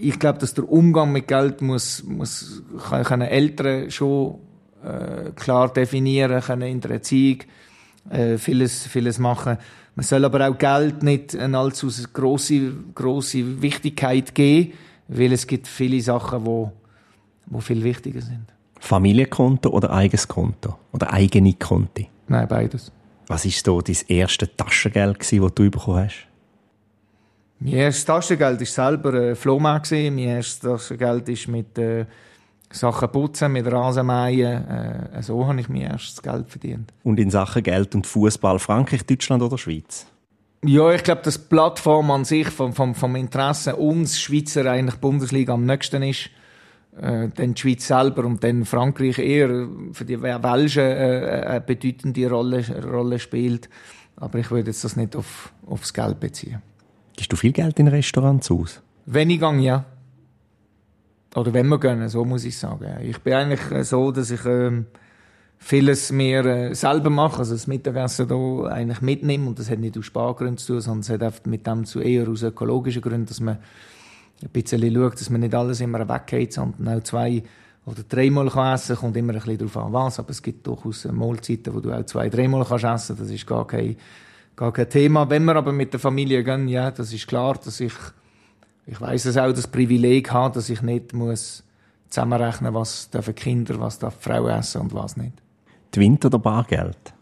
Ich 0.00 0.18
glaube, 0.18 0.38
dass 0.38 0.54
der 0.54 0.70
Umgang 0.70 1.12
mit 1.12 1.26
Geld 1.26 1.62
muss, 1.62 2.04
muss 2.04 2.62
können 2.88 3.22
Eltern 3.22 3.90
schon 3.90 4.38
äh, 4.84 5.30
klar 5.34 5.72
definieren, 5.72 6.40
können 6.40 6.68
in 6.68 6.80
der 6.80 6.92
Erziehung 6.92 7.40
äh, 8.10 8.36
vieles, 8.38 8.86
vieles 8.86 9.18
machen. 9.18 9.56
Man 9.94 10.04
soll 10.04 10.24
aber 10.24 10.48
auch 10.48 10.58
Geld 10.58 11.02
nicht 11.02 11.34
eine 11.34 11.58
allzu 11.58 11.90
grosse, 12.12 12.72
grosse 12.94 13.62
Wichtigkeit 13.62 14.34
geben, 14.34 14.74
weil 15.08 15.32
es 15.32 15.46
gibt 15.46 15.66
viele 15.66 16.00
Sachen, 16.02 16.44
wo, 16.44 16.72
wo 17.46 17.60
viel 17.60 17.82
wichtiger 17.82 18.20
sind. 18.20 18.52
Familienkonto 18.78 19.70
oder 19.70 19.90
eigenes 19.90 20.28
Konto? 20.28 20.76
Oder 20.92 21.12
eigene 21.12 21.54
Konti? 21.54 22.08
Nein, 22.28 22.48
beides. 22.48 22.92
Was 23.28 23.44
war 23.44 23.52
so 23.52 23.80
dein 23.80 23.96
erstes 24.08 24.50
Taschengeld, 24.56 25.20
das 25.20 25.30
du 25.30 25.70
bekommen 25.70 26.04
hast? 26.04 26.26
Mein 27.58 27.72
erstes 27.72 28.04
Taschengeld 28.04 28.60
war 28.60 28.66
selber 28.66 29.14
ein 29.14 29.22
äh, 29.22 29.34
Flohmarkt. 29.34 29.90
Mein 29.90 30.18
erstes 30.18 30.60
Taschengeld 30.60 31.28
ist 31.28 31.48
mit 31.48 31.78
äh, 31.78 32.06
Sachen 32.70 33.10
putzen, 33.10 33.52
mit 33.52 33.70
Rasenmähen. 33.70 34.68
Äh, 34.68 35.22
so 35.22 35.46
habe 35.46 35.60
ich 35.60 35.68
mein 35.68 35.82
erstes 35.82 36.22
Geld 36.22 36.48
verdient. 36.48 36.92
Und 37.02 37.18
in 37.18 37.30
Sachen 37.30 37.62
Geld 37.62 37.94
und 37.94 38.06
Fußball 38.06 38.58
Frankreich, 38.58 39.04
Deutschland 39.04 39.42
oder 39.42 39.58
Schweiz? 39.58 40.06
Ja, 40.64 40.90
ich 40.90 41.02
glaube, 41.02 41.22
dass 41.22 41.40
die 41.40 41.48
Plattform 41.48 42.10
an 42.10 42.24
sich 42.24 42.48
vom, 42.48 42.72
vom, 42.72 42.94
vom 42.94 43.16
Interesse 43.16 43.76
uns 43.76 44.20
Schweizer 44.20 44.66
eigentlich 44.70 44.96
Bundesliga 44.96 45.54
am 45.54 45.64
nächsten 45.64 46.02
ist 46.02 46.30
äh, 47.00 47.28
dann 47.34 47.54
die 47.54 47.60
Schweiz 47.60 47.86
selber 47.86 48.24
und 48.24 48.42
dann 48.42 48.64
Frankreich 48.64 49.18
eher 49.18 49.68
für 49.92 50.04
die 50.04 50.20
Welschen 50.20 50.82
äh, 50.82 51.44
eine 51.46 51.60
bedeutende 51.60 52.30
Rolle, 52.30 52.64
Rolle 52.82 53.18
spielt. 53.18 53.68
Aber 54.16 54.38
ich 54.38 54.50
würde 54.50 54.70
jetzt 54.70 54.82
das 54.82 54.96
nicht 54.96 55.14
auf, 55.14 55.52
aufs 55.66 55.92
Geld 55.92 56.20
beziehen. 56.20 56.62
Gibst 57.14 57.32
du 57.32 57.36
viel 57.36 57.52
Geld 57.52 57.78
in 57.78 57.88
Restaurants 57.88 58.50
aus? 58.50 58.82
Wenn 59.04 59.30
ich 59.30 59.40
gehe, 59.40 59.60
ja. 59.60 59.84
Oder 61.34 61.52
wenn 61.52 61.68
wir 61.68 61.78
gehen, 61.78 62.08
so 62.08 62.24
muss 62.24 62.44
ich 62.44 62.56
sagen. 62.56 62.86
Ich 63.02 63.18
bin 63.18 63.34
eigentlich 63.34 63.70
äh, 63.70 63.84
so, 63.84 64.10
dass 64.10 64.30
ich 64.30 64.44
äh, 64.46 64.82
vieles 65.58 66.10
mir 66.12 66.44
äh, 66.46 66.74
selber 66.74 67.10
mache. 67.10 67.40
Also 67.40 67.52
das 67.52 67.66
Mittagessen 67.66 68.28
hier 68.28 68.72
eigentlich 68.72 69.02
mitnehme. 69.02 69.48
Und 69.48 69.58
das 69.58 69.70
hat 69.70 69.78
nicht 69.78 69.98
aus 69.98 70.06
Spargründen 70.06 70.56
zu 70.56 70.74
tun, 70.74 70.80
sondern 70.80 71.00
es 71.00 71.22
hat 71.22 71.46
mit 71.46 71.66
dem 71.66 71.84
zu 71.84 72.00
eher 72.00 72.28
aus 72.28 72.42
ökologischen 72.42 73.02
Gründen, 73.02 73.26
dass 73.26 73.40
man 73.40 73.58
ein 74.42 74.48
bisschen 74.50 74.94
schaut, 74.94 75.20
dass 75.20 75.30
man 75.30 75.40
nicht 75.40 75.54
alles 75.54 75.80
immer 75.80 76.08
weggeht, 76.08 76.52
sondern 76.52 76.98
auch 76.98 77.02
zwei 77.02 77.42
oder 77.86 78.02
dreimal 78.02 78.50
kann 78.50 78.74
essen 78.74 78.96
kommt 78.96 79.16
immer 79.16 79.32
ein 79.32 79.38
bisschen 79.38 79.58
darauf 79.58 79.76
an, 79.76 79.92
was. 79.92 80.18
Aber 80.18 80.30
es 80.30 80.42
gibt 80.42 80.66
durchaus 80.66 81.04
Mahlzeiten, 81.04 81.72
wo 81.72 81.80
du 81.80 81.92
auch 81.92 82.04
zwei, 82.04 82.28
dreimal 82.28 82.64
kannst 82.64 82.84
essen 82.84 83.16
Das 83.16 83.30
ist 83.30 83.46
gar 83.46 83.66
kein, 83.66 83.96
gar 84.56 84.72
kein 84.72 84.90
Thema. 84.90 85.30
Wenn 85.30 85.44
wir 85.44 85.54
aber 85.54 85.72
mit 85.72 85.92
der 85.92 86.00
Familie 86.00 86.42
gehen, 86.42 86.66
ja, 86.68 86.90
das 86.90 87.12
ist 87.12 87.28
klar, 87.28 87.58
dass 87.64 87.78
ich, 87.78 87.92
ich 88.86 89.00
weiß 89.00 89.26
es 89.26 89.36
auch, 89.36 89.52
das 89.52 89.68
Privileg 89.68 90.32
habe, 90.32 90.54
dass 90.54 90.68
ich 90.68 90.82
nicht 90.82 91.12
muss 91.12 91.62
zusammenrechnen 92.10 92.72
muss, 92.72 92.80
was 92.80 93.10
dürfen 93.10 93.34
Kinder, 93.36 93.80
was 93.80 93.98
darf 93.98 94.16
die 94.16 94.22
Frau 94.24 94.48
essen 94.48 94.80
und 94.80 94.94
was 94.94 95.16
nicht. 95.16 95.34
Gewinnt 95.92 96.24
oder 96.24 96.38
Bargeld? 96.38 97.14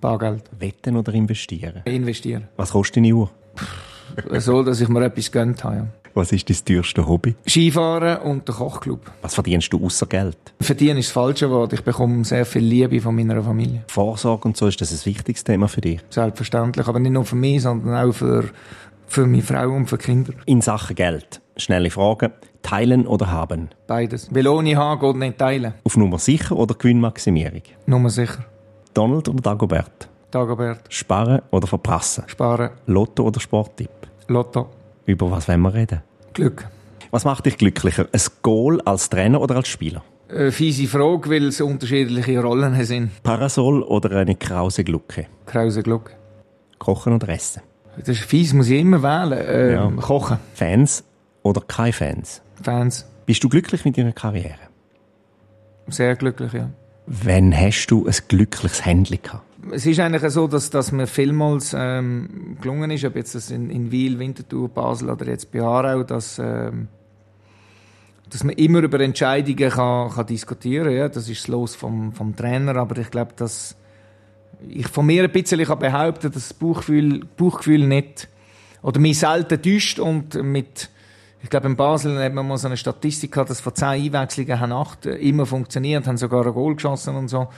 Bargeld. 0.00 0.44
Wetten 0.58 0.96
oder 0.96 1.12
investieren? 1.12 1.82
Investieren. 1.86 2.48
Was 2.56 2.70
kostet 2.70 2.96
deine 2.96 3.14
Uhr? 3.14 3.30
so, 4.38 4.62
dass 4.62 4.80
ich 4.80 4.88
mir 4.88 5.04
etwas 5.04 5.32
gönnt 5.32 5.64
habe, 5.64 5.76
ja. 5.76 5.86
Was 6.16 6.30
ist 6.30 6.48
dein 6.48 6.56
teuerste 6.64 7.08
Hobby? 7.08 7.34
Skifahren 7.44 8.18
und 8.18 8.46
der 8.46 8.54
Kochclub. 8.54 9.10
Was 9.20 9.34
verdienst 9.34 9.72
du 9.72 9.84
außer 9.84 10.06
Geld? 10.06 10.36
Verdienen 10.60 10.98
ist 10.98 11.08
das 11.08 11.12
falsche 11.12 11.50
Wort. 11.50 11.72
Ich 11.72 11.82
bekomme 11.82 12.24
sehr 12.24 12.46
viel 12.46 12.62
Liebe 12.62 13.00
von 13.00 13.16
meiner 13.16 13.42
Familie. 13.42 13.82
Vorsorge 13.88 14.46
und 14.46 14.56
so, 14.56 14.68
ist 14.68 14.80
das 14.80 14.92
ein 14.92 15.06
wichtiges 15.06 15.42
Thema 15.42 15.66
für 15.66 15.80
dich? 15.80 16.00
Selbstverständlich, 16.10 16.86
aber 16.86 17.00
nicht 17.00 17.10
nur 17.10 17.24
für 17.24 17.34
mich, 17.34 17.62
sondern 17.62 17.96
auch 17.96 18.12
für, 18.12 18.44
für 19.08 19.26
meine 19.26 19.42
Frau 19.42 19.70
und 19.70 19.86
für 19.86 19.98
Kinder. 19.98 20.34
In 20.46 20.60
Sachen 20.60 20.94
Geld. 20.94 21.40
Schnelle 21.56 21.90
Frage. 21.90 22.30
Teilen 22.62 23.08
oder 23.08 23.32
haben? 23.32 23.70
Beides. 23.88 24.32
Weil 24.32 24.46
ohne 24.46 24.76
haben 24.76 25.00
geht 25.00 25.16
nicht 25.16 25.38
teilen. 25.38 25.74
Auf 25.82 25.96
Nummer 25.96 26.20
sicher 26.20 26.56
oder 26.56 26.76
Gewinnmaximierung? 26.76 27.62
Nummer 27.86 28.10
sicher. 28.10 28.44
Donald 28.94 29.28
oder 29.28 29.42
Dagobert? 29.42 30.08
Dagobert. 30.30 30.80
Sparen 30.88 31.42
oder 31.50 31.66
verprassen? 31.66 32.22
Sparen. 32.28 32.70
Lotto 32.86 33.24
oder 33.24 33.40
Sporttipp? 33.40 33.90
Lotto. 34.28 34.70
Über 35.06 35.30
was 35.30 35.48
wollen 35.48 35.60
wir 35.60 35.74
reden? 35.74 36.02
Glück. 36.32 36.68
Was 37.10 37.24
macht 37.24 37.46
dich 37.46 37.58
glücklicher? 37.58 38.08
Ein 38.12 38.20
Goal 38.42 38.80
als 38.84 39.08
Trainer 39.08 39.40
oder 39.40 39.56
als 39.56 39.68
Spieler? 39.68 40.02
Eine 40.28 40.50
fiese 40.50 40.86
Frage, 40.88 41.30
weil 41.30 41.48
es 41.48 41.60
unterschiedliche 41.60 42.40
Rollen 42.40 42.82
sind. 42.84 43.22
Parasol 43.22 43.82
oder 43.82 44.16
eine 44.16 44.34
krause 44.34 44.82
Glucke? 44.82 45.26
Krause 45.46 45.82
Glucke. 45.82 46.12
Kochen 46.78 47.12
oder 47.12 47.28
essen? 47.28 47.62
Das 47.98 48.08
ist 48.08 48.24
fies, 48.24 48.52
muss 48.52 48.68
ich 48.68 48.80
immer 48.80 49.02
wählen. 49.02 49.38
Äh, 49.38 49.72
ja. 49.74 49.90
Kochen. 49.90 50.38
Fans 50.54 51.04
oder 51.42 51.60
keine 51.60 51.92
Fans? 51.92 52.42
Fans. 52.62 53.06
Bist 53.26 53.44
du 53.44 53.48
glücklich 53.48 53.84
mit 53.84 53.96
deiner 53.96 54.12
Karriere? 54.12 54.58
Sehr 55.86 56.16
glücklich, 56.16 56.52
ja. 56.52 56.70
Wann 57.06 57.54
hast 57.54 57.86
du 57.88 58.06
ein 58.06 58.14
glückliches 58.28 58.84
Händchen 58.84 59.22
gehabt? 59.22 59.44
Es 59.72 59.86
ist 59.86 60.00
eigentlich 60.00 60.32
so, 60.32 60.46
dass, 60.46 60.70
dass 60.70 60.92
mir 60.92 61.06
vielmals 61.06 61.74
ähm, 61.76 62.56
gelungen 62.60 62.90
ist, 62.90 63.04
ob 63.04 63.16
jetzt 63.16 63.34
das 63.34 63.50
in, 63.50 63.70
in 63.70 63.90
Wiel, 63.90 64.18
Winterthur, 64.18 64.68
Basel 64.68 65.10
oder 65.10 65.26
jetzt 65.26 65.50
bei 65.52 65.60
Aarau, 65.62 66.02
dass, 66.02 66.38
ähm, 66.38 66.88
dass 68.30 68.44
man 68.44 68.54
immer 68.56 68.80
über 68.80 69.00
Entscheidungen 69.00 69.70
kann, 69.70 70.10
kann 70.10 70.26
diskutieren 70.26 70.86
kann. 70.86 70.96
Ja, 70.96 71.08
das 71.08 71.28
ist 71.28 71.42
das 71.42 71.48
Los 71.48 71.74
vom, 71.74 72.12
vom 72.12 72.34
Trainer, 72.36 72.76
aber 72.76 72.98
ich 72.98 73.10
glaube, 73.10 73.32
dass 73.36 73.76
ich 74.68 74.88
von 74.88 75.06
mir 75.06 75.24
ein 75.24 75.32
bisschen 75.32 75.64
kann 75.64 75.78
behaupten 75.78 76.32
dass 76.32 76.48
das 76.48 76.54
Bauchgefühl, 76.54 77.24
Bauchgefühl 77.36 77.86
nicht 77.86 78.28
oder 78.82 79.00
mich 79.00 79.18
selten 79.18 79.60
täuscht 79.60 79.98
und 79.98 80.34
mit 80.42 80.90
ich 81.44 81.50
glaube, 81.50 81.66
in 81.66 81.76
Basel 81.76 82.18
hat 82.24 82.32
man 82.32 82.48
mal 82.48 82.56
so 82.56 82.68
eine 82.68 82.78
Statistik 82.78 83.32
gehabt, 83.32 83.50
dass 83.50 83.60
von 83.60 83.74
zehn 83.74 84.14
Einwechslungen 84.14 84.60
haben 84.60 84.72
acht 84.72 85.04
immer 85.04 85.44
funktioniert, 85.44 86.06
haben 86.06 86.16
sogar 86.16 86.46
ein 86.46 86.54
Goal 86.54 86.74
geschossen 86.74 87.14
und 87.16 87.28
so. 87.28 87.48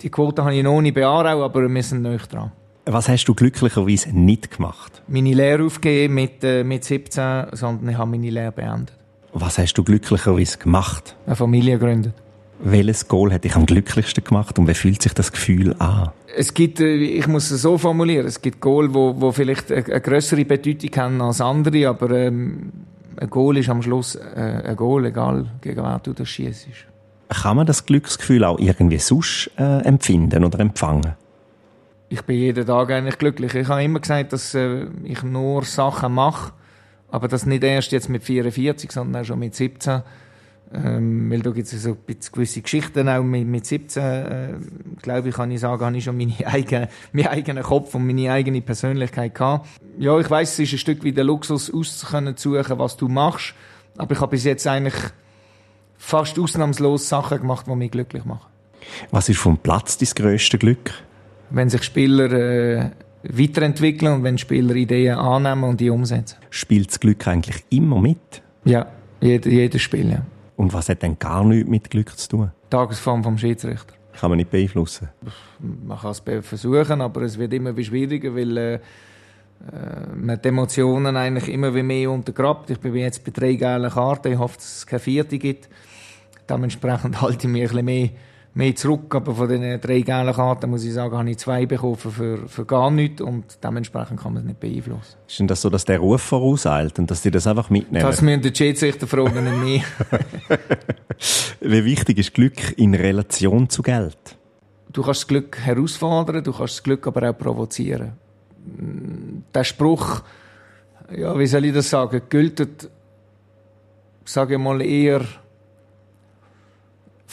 Die 0.00 0.08
Quote 0.08 0.42
habe 0.42 0.54
ich 0.54 0.62
noch 0.62 0.80
nicht 0.80 0.96
Aarau, 0.96 1.44
aber 1.44 1.68
wir 1.68 1.82
sind 1.82 2.00
nicht 2.00 2.32
dran. 2.32 2.52
Was 2.86 3.06
hast 3.10 3.26
du 3.26 3.34
glücklicherweise 3.34 4.18
nicht 4.18 4.50
gemacht? 4.50 5.02
Meine 5.08 5.34
Lehre 5.34 5.62
aufgegeben 5.62 6.14
mit, 6.14 6.42
äh, 6.42 6.64
mit 6.64 6.84
17, 6.84 7.48
sondern 7.52 7.90
ich 7.90 7.98
habe 7.98 8.10
meine 8.10 8.30
Lehre 8.30 8.50
beendet. 8.50 8.96
Was 9.34 9.58
hast 9.58 9.74
du 9.74 9.84
glücklicherweise 9.84 10.56
gemacht? 10.56 11.14
Eine 11.26 11.36
Familie 11.36 11.78
gegründet. 11.78 12.14
Welches 12.60 13.08
Goal 13.08 13.30
hat 13.30 13.44
dich 13.44 13.56
am 13.56 13.66
glücklichsten 13.66 14.24
gemacht 14.24 14.58
und 14.58 14.66
wie 14.68 14.74
fühlt 14.74 15.02
sich 15.02 15.12
das 15.12 15.32
Gefühl 15.32 15.74
an? 15.80 16.12
Es 16.34 16.54
gibt, 16.54 16.80
äh, 16.80 16.94
ich 16.94 17.26
muss 17.26 17.50
es 17.50 17.60
so 17.60 17.76
formulieren, 17.76 18.26
es 18.26 18.40
gibt 18.40 18.62
Goal, 18.62 18.94
wo, 18.94 19.20
wo 19.20 19.32
vielleicht 19.32 19.70
eine, 19.70 19.84
eine 19.84 20.00
größere 20.00 20.46
Bedeutung 20.46 20.90
haben 20.96 21.20
als 21.20 21.42
andere, 21.42 21.88
aber 21.88 22.10
ähm, 22.10 22.72
ein 23.18 23.30
Goal 23.30 23.58
ist 23.58 23.68
am 23.68 23.82
Schluss 23.82 24.14
äh, 24.14 24.62
ein 24.64 24.76
Goal, 24.76 25.06
egal 25.06 25.46
gegen 25.60 25.82
wen 25.82 26.00
du 26.02 26.12
das 26.12 26.28
schießt. 26.28 26.68
Kann 27.28 27.56
man 27.56 27.66
das 27.66 27.86
Glücksgefühl 27.86 28.44
auch 28.44 28.58
irgendwie 28.58 28.98
sonst 28.98 29.50
äh, 29.58 29.80
empfinden 29.80 30.44
oder 30.44 30.60
empfangen? 30.60 31.14
Ich 32.08 32.22
bin 32.22 32.36
jeden 32.36 32.66
Tag 32.66 32.90
eigentlich 32.90 33.18
glücklich. 33.18 33.54
Ich 33.54 33.68
habe 33.68 33.82
immer 33.82 34.00
gesagt, 34.00 34.32
dass 34.32 34.54
äh, 34.54 34.86
ich 35.02 35.22
nur 35.22 35.64
Sachen 35.64 36.12
mache, 36.12 36.52
aber 37.10 37.28
das 37.28 37.46
nicht 37.46 37.64
erst 37.64 37.92
jetzt 37.92 38.08
mit 38.08 38.22
44, 38.22 38.92
sondern 38.92 39.22
auch 39.22 39.26
schon 39.26 39.38
mit 39.38 39.54
17. 39.54 40.02
Ähm, 40.74 41.30
weil 41.30 41.40
da 41.40 41.50
gibt 41.50 41.72
es 41.72 41.82
so 41.82 41.96
gewisse 42.32 42.60
Geschichten 42.60 43.08
auch 43.08 43.22
mit, 43.22 43.46
mit 43.46 43.64
17, 43.64 44.02
äh, 44.02 44.48
glaube 45.00 45.28
ich, 45.28 45.34
kann 45.34 45.50
ich 45.50 45.60
sagen, 45.60 45.84
habe 45.84 45.96
ich 45.96 46.04
schon 46.04 46.16
meine 46.16 46.34
eigene, 46.46 46.88
meinen 47.12 47.28
eigenen 47.28 47.62
Kopf 47.62 47.94
und 47.94 48.06
meine 48.06 48.32
eigene 48.32 48.60
Persönlichkeit 48.60 49.34
gehabt. 49.34 49.68
Ja, 49.98 50.18
ich 50.18 50.28
weiß, 50.28 50.54
es 50.54 50.58
ist 50.58 50.72
ein 50.72 50.78
Stück 50.78 51.04
wie 51.04 51.12
der 51.12 51.24
Luxus, 51.24 51.72
auszusuchen, 51.72 52.34
was 52.78 52.96
du 52.96 53.08
machst, 53.08 53.54
aber 53.96 54.12
ich 54.14 54.20
habe 54.20 54.30
bis 54.30 54.44
jetzt 54.44 54.66
eigentlich 54.66 54.94
fast 55.96 56.38
ausnahmslos 56.38 57.08
Sachen 57.08 57.38
gemacht, 57.38 57.66
die 57.68 57.76
mich 57.76 57.90
glücklich 57.92 58.24
machen. 58.24 58.46
Was 59.10 59.28
ist 59.28 59.38
vom 59.38 59.58
Platz 59.58 59.96
dein 59.96 60.08
grösste 60.14 60.58
Glück? 60.58 60.92
Wenn 61.50 61.70
sich 61.70 61.84
Spieler 61.84 62.32
äh, 62.32 62.90
weiterentwickeln 63.22 64.12
und 64.12 64.24
wenn 64.24 64.38
Spieler 64.38 64.74
Ideen 64.74 65.16
annehmen 65.16 65.64
und 65.64 65.80
die 65.80 65.90
umsetzen. 65.90 66.36
Spielt 66.50 66.90
das 66.90 67.00
Glück 67.00 67.26
eigentlich 67.28 67.64
immer 67.70 68.00
mit? 68.00 68.42
Ja, 68.64 68.86
jeder, 69.20 69.50
jedes 69.50 69.82
Spiel, 69.82 70.10
ja. 70.10 70.22
Und 70.56 70.72
was 70.72 70.88
hat 70.88 71.02
denn 71.02 71.18
gar 71.18 71.44
nichts 71.44 71.68
mit 71.68 71.90
Glück 71.90 72.16
zu 72.16 72.28
tun? 72.28 72.50
Tagesform 72.70 73.22
vom 73.24 73.38
Schiedsrichter. 73.38 73.94
Kann 74.12 74.30
man 74.30 74.36
nicht 74.36 74.50
beeinflussen. 74.50 75.08
Man 75.60 75.98
kann 75.98 76.12
es 76.12 76.22
versuchen, 76.46 77.00
aber 77.00 77.22
es 77.22 77.36
wird 77.36 77.52
immer 77.52 77.80
schwieriger, 77.82 78.34
weil 78.34 78.56
äh, 78.56 78.74
äh, 78.74 78.80
man 80.14 80.40
die 80.40 80.48
Emotionen 80.48 81.16
eigentlich 81.16 81.48
immer 81.52 81.74
wie 81.74 81.82
mehr 81.82 82.10
untergrabt. 82.10 82.70
Ich 82.70 82.78
bin 82.78 82.94
jetzt 82.94 83.24
bei 83.24 83.32
drei 83.32 83.54
gelben 83.54 83.90
Karten, 83.90 84.32
ich 84.32 84.38
hoffe, 84.38 84.56
dass 84.56 84.78
es 84.78 84.86
keine 84.86 85.00
vierte 85.00 85.38
gibt. 85.38 85.68
Dementsprechend 86.48 87.20
halte 87.20 87.46
ich 87.46 87.52
mich 87.52 87.62
ein 87.62 87.68
bisschen 87.68 87.84
mehr 87.84 88.10
mehr 88.54 88.74
zurück. 88.74 89.14
Aber 89.14 89.34
von 89.34 89.48
den 89.48 89.80
drei 89.80 90.00
gelben 90.00 90.32
Karten, 90.32 90.70
muss 90.70 90.84
ich 90.84 90.92
sagen, 90.92 91.16
habe 91.16 91.30
ich 91.30 91.38
zwei 91.38 91.66
bekommen 91.66 91.96
für, 91.96 92.48
für 92.48 92.64
gar 92.64 92.90
nichts 92.90 93.20
und 93.20 93.62
dementsprechend 93.62 94.20
kann 94.20 94.32
man 94.32 94.42
es 94.42 94.48
nicht 94.48 94.60
beeinflussen. 94.60 95.16
Ist 95.28 95.38
denn 95.38 95.48
das 95.48 95.60
so, 95.60 95.70
dass 95.70 95.84
der 95.84 95.98
Ruf 95.98 96.22
vorauseilt 96.22 96.98
und 96.98 97.10
dass 97.10 97.22
die 97.22 97.30
das 97.30 97.46
einfach 97.46 97.70
mitnehmen? 97.70 98.04
Das 98.04 98.22
müssen 98.22 98.42
die 98.42 98.54
Schiedsrichter 98.54 99.06
fragen, 99.06 99.44
nicht 99.44 99.84
mehr. 100.48 100.58
Wie 101.60 101.84
wichtig 101.84 102.18
ist 102.18 102.34
Glück 102.34 102.78
in 102.78 102.94
Relation 102.94 103.68
zu 103.68 103.82
Geld? 103.82 104.36
Du 104.92 105.02
kannst 105.02 105.22
das 105.22 105.26
Glück 105.26 105.58
herausfordern, 105.58 106.44
du 106.44 106.52
kannst 106.52 106.76
das 106.76 106.82
Glück 106.82 107.06
aber 107.06 107.30
auch 107.30 107.36
provozieren. 107.36 108.12
Der 109.52 109.64
Spruch, 109.64 110.22
ja, 111.14 111.38
wie 111.38 111.46
soll 111.46 111.64
ich 111.66 111.74
das 111.74 111.90
sagen, 111.90 112.22
gilt, 112.28 112.88
sage 114.24 114.54
ich 114.54 114.60
mal, 114.60 114.80
eher 114.80 115.22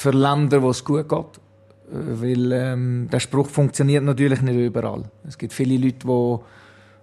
für 0.02 0.12
Länder, 0.12 0.62
wo 0.62 0.70
es 0.70 0.84
gut 0.84 1.08
geht. 1.08 1.40
Weil 1.94 2.52
ähm, 2.54 3.10
der 3.12 3.20
Spruch 3.20 3.48
funktioniert 3.48 4.04
natürlich 4.04 4.42
nicht 4.42 4.56
überall. 4.56 5.04
Es 5.28 5.38
gibt 5.38 5.54
viele 5.54 5.78
Leute, 5.78 6.08
wo, 6.08 6.44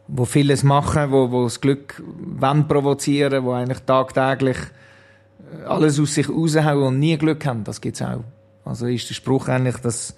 wo 0.06 0.24
vieles 0.24 0.62
machen, 0.62 1.10
wo, 1.12 1.30
wo 1.30 1.44
das 1.44 1.60
Glück 1.60 2.02
wollen 2.06 2.66
provozieren, 2.66 3.44
wo 3.44 3.52
eigentlich 3.52 3.80
tagtäglich 3.80 4.56
äh, 4.56 5.64
alles 5.64 6.00
aus 6.00 6.14
sich 6.14 6.28
raushauen 6.28 6.82
und 6.82 6.98
nie 6.98 7.18
Glück 7.18 7.44
haben. 7.44 7.64
Das 7.64 7.80
gibt's 7.80 8.00
auch. 8.00 8.24
Also 8.64 8.86
ist 8.86 9.08
der 9.08 9.14
Spruch 9.14 9.48
eigentlich, 9.48 9.76
dass 9.76 10.16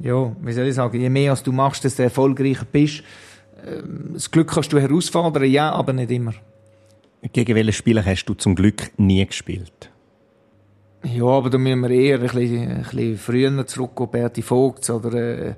ja, 0.00 0.34
wie 0.40 0.52
soll 0.52 0.66
ich 0.66 0.74
sagen, 0.74 0.98
je 0.98 1.10
mehr 1.10 1.30
als 1.30 1.42
du 1.42 1.52
machst, 1.52 1.84
desto 1.84 2.02
erfolgreicher 2.02 2.66
bist. 2.70 3.02
Ähm, 3.66 4.10
das 4.14 4.30
Glück 4.30 4.50
kannst 4.50 4.72
du 4.72 4.80
herausfordern, 4.80 5.44
ja, 5.44 5.70
aber 5.72 5.92
nicht 5.92 6.10
immer. 6.10 6.34
Gegen 7.32 7.54
welche 7.54 7.72
Spieler 7.72 8.04
hast 8.04 8.24
du 8.24 8.34
zum 8.34 8.54
Glück 8.54 8.90
nie 8.96 9.24
gespielt? 9.26 9.90
Ja, 11.02 11.24
aber 11.24 11.50
da 11.50 11.58
müssen 11.58 11.80
wir 11.80 11.90
eher 11.90 12.16
ein 12.16 12.22
bisschen, 12.22 12.70
ein 12.70 12.82
bisschen 12.82 13.18
früher 13.18 13.66
zurückgehen, 13.66 14.10
Berti 14.10 14.42
Vogts 14.42 14.90
oder 14.90 15.14
äh, 15.14 15.54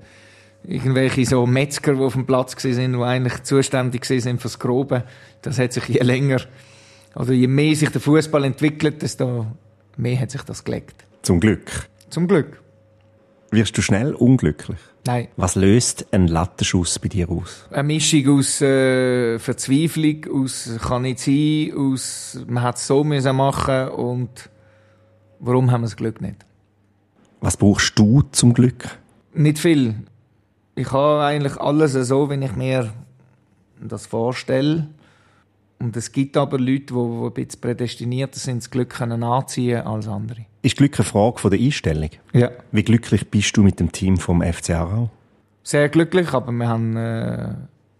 irgendwelche 0.64 1.26
so 1.26 1.46
Metzger, 1.46 1.94
die 1.94 2.00
auf 2.00 2.12
dem 2.12 2.26
Platz 2.26 2.54
sind, 2.60 2.92
die 2.92 3.02
eigentlich 3.02 3.42
zuständig 3.42 4.04
sind 4.04 4.40
fürs 4.40 4.58
Grobe. 4.58 5.04
Das 5.42 5.58
hat 5.58 5.72
sich 5.72 5.88
je 5.88 6.00
länger, 6.00 6.40
oder 7.14 7.32
je 7.32 7.48
mehr 7.48 7.74
sich 7.74 7.90
der 7.90 8.00
Fußball 8.00 8.44
entwickelt, 8.44 9.02
desto 9.02 9.46
mehr 9.96 10.18
hat 10.18 10.30
sich 10.30 10.42
das 10.42 10.64
gelegt. 10.64 11.04
Zum 11.22 11.40
Glück. 11.40 11.88
Zum 12.10 12.28
Glück. 12.28 12.60
Wirst 13.50 13.76
du 13.76 13.82
schnell 13.82 14.14
unglücklich? 14.14 14.78
Nein. 15.04 15.28
Was 15.36 15.56
löst 15.56 16.06
ein 16.12 16.28
Lattenschuss 16.28 16.98
bei 16.98 17.08
dir 17.08 17.28
aus? 17.28 17.66
Eine 17.70 17.82
Mischung 17.82 18.38
aus 18.38 18.62
äh, 18.62 19.38
Verzweiflung, 19.38 20.26
aus 20.32 20.70
kann 20.80 21.02
nicht 21.02 21.18
sein, 21.18 21.72
aus 21.76 22.38
man 22.46 22.62
hat 22.62 22.76
es 22.76 22.86
so 22.86 23.02
müssen 23.02 23.36
machen 23.36 23.88
und 23.88 24.48
Warum 25.44 25.72
haben 25.72 25.80
wir 25.80 25.86
das 25.86 25.96
Glück 25.96 26.20
nicht? 26.20 26.36
Was 27.40 27.56
brauchst 27.56 27.98
du 27.98 28.22
zum 28.30 28.54
Glück? 28.54 28.98
Nicht 29.34 29.58
viel. 29.58 29.96
Ich 30.76 30.92
habe 30.92 31.24
eigentlich 31.24 31.56
alles 31.56 31.94
so, 31.94 32.30
wie 32.30 32.44
ich 32.44 32.54
mir 32.54 32.92
das 33.80 34.06
vorstelle. 34.06 34.86
Und 35.80 35.96
es 35.96 36.12
gibt 36.12 36.36
aber 36.36 36.58
Leute, 36.58 36.84
die, 36.84 36.92
die 36.94 37.24
ein 37.26 37.32
bisschen 37.32 37.60
prädestinierter 37.60 38.38
sind, 38.38 38.58
das 38.58 38.70
Glück 38.70 39.00
anziehen 39.00 39.80
als 39.84 40.06
andere. 40.06 40.46
Ist 40.62 40.76
Glück 40.76 40.96
eine 41.00 41.04
Frage 41.04 41.40
von 41.40 41.50
der 41.50 41.58
Einstellung? 41.58 42.10
Ja. 42.32 42.52
Wie 42.70 42.84
glücklich 42.84 43.28
bist 43.28 43.56
du 43.56 43.64
mit 43.64 43.80
dem 43.80 43.90
Team 43.90 44.18
vom 44.18 44.42
FC 44.42 44.70
Aarau? 44.70 45.10
Sehr 45.64 45.88
glücklich, 45.88 46.32
aber 46.32 46.52
wir 46.52 46.68
haben 46.68 46.96
äh, 46.96 47.54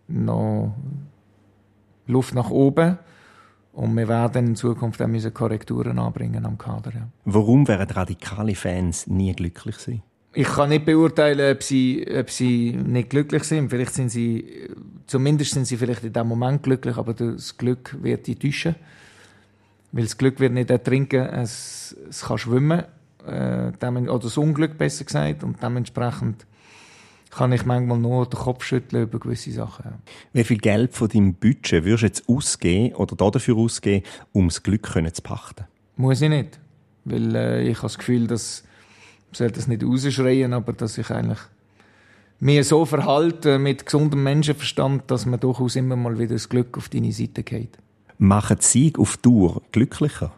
noch 0.07 0.77
Luft 2.07 2.37
nach 2.37 2.51
oben. 2.51 2.99
Und 3.73 3.97
wir 3.97 4.07
werden 4.07 4.49
in 4.49 4.57
Zukunft 4.57 5.01
auch 5.01 5.07
müssen 5.07 5.33
Korrekturen 5.33 5.99
anbringen 5.99 6.45
am 6.45 6.59
Kader. 6.59 6.93
Ja. 6.93 7.09
Warum 7.25 7.67
werden 7.69 7.91
radikale 7.91 8.55
Fans 8.55 9.07
nie 9.07 9.33
glücklich 9.33 9.77
sein? 9.77 10.03
Ich 10.35 10.49
kann 10.49 10.71
nicht 10.71 10.85
beurteilen, 10.85 11.55
ob 11.55 11.63
sie, 11.63 12.07
ob 12.19 12.31
sie 12.31 12.73
nicht 12.73 13.11
glücklich 13.11 13.45
sind. 13.45 13.71
Vielleicht 13.71 13.95
sind 13.95 14.11
sie, 14.11 14.69
zumindest 15.07 15.53
sind 15.53 15.67
sie 15.67 15.77
vielleicht 15.77 16.05
in 16.05 16.13
dem 16.13 16.27
Moment 16.27 16.63
glücklich, 16.63 16.97
aber 16.97 17.13
das 17.15 17.57
Glück 17.57 17.97
wird 18.03 18.27
die 18.27 18.37
täuschen. 18.37 18.75
Weil 19.93 20.05
das 20.05 20.17
Glück 20.17 20.41
wird 20.41 20.53
nicht 20.53 20.71
ertrinken, 20.71 21.21
es, 21.21 21.97
es 22.09 22.23
kann 22.23 22.39
schwimmen. 22.39 22.85
Äh, 23.27 23.73
oder 23.79 24.19
das 24.19 24.37
Unglück 24.37 24.79
besser 24.79 25.05
gesagt. 25.05 25.45
Und 25.45 25.63
dementsprechend 25.63 26.47
kann 27.33 27.51
ich 27.53 27.65
manchmal 27.65 27.99
nur 27.99 28.27
den 28.27 28.39
Kopf 28.39 28.63
schütteln 28.63 29.05
über 29.05 29.19
gewisse 29.19 29.51
Sachen. 29.53 29.95
Wie 30.35 30.45
viel 30.45 30.59
Geld 30.59 30.93
von 30.93 31.09
deinem 31.09 31.35
Budget 31.35 31.85
würdest 31.85 32.03
du 32.03 32.07
jetzt 32.07 32.29
ausgeben 32.29 32.95
oder 32.95 33.17
dafür 33.17 33.57
ausgeben, 33.57 34.05
um 34.33 34.49
das 34.49 34.63
Glück 34.63 34.87
zu 34.87 35.23
pachten? 35.23 35.65
Muss 35.97 36.21
ich 36.21 36.29
nicht. 36.29 36.61
Weil 37.05 37.35
äh, 37.35 37.63
ich 37.63 37.79
habe 37.79 37.87
das 37.87 37.99
Gefühl, 37.99 38.27
dass 38.27 38.65
ich 39.33 39.53
das 39.53 39.67
nicht 39.67 39.83
rausschreien, 39.83 40.53
aber 40.53 40.75
dass 40.75 40.99
ich 40.99 41.11
eigentlich 41.11 41.39
mir 42.39 42.65
so 42.65 42.85
verhalte 42.85 43.59
mit 43.59 43.87
gesundem 43.87 44.23
Menschenverstand, 44.25 45.11
dass 45.11 45.25
man 45.25 45.41
durchaus 45.41 45.77
immer 45.77 45.97
mal 45.97 46.19
wieder 46.19 46.35
das 46.35 46.51
Glück 46.51 46.77
auf 46.77 46.91
deine 46.91 47.13
Seite 47.13 47.43
geht. 47.43 47.79
Machen 48.19 48.59
Sieg 48.61 48.99
auf 48.99 49.17
Tour 49.17 49.63
glücklicher? 49.73 50.33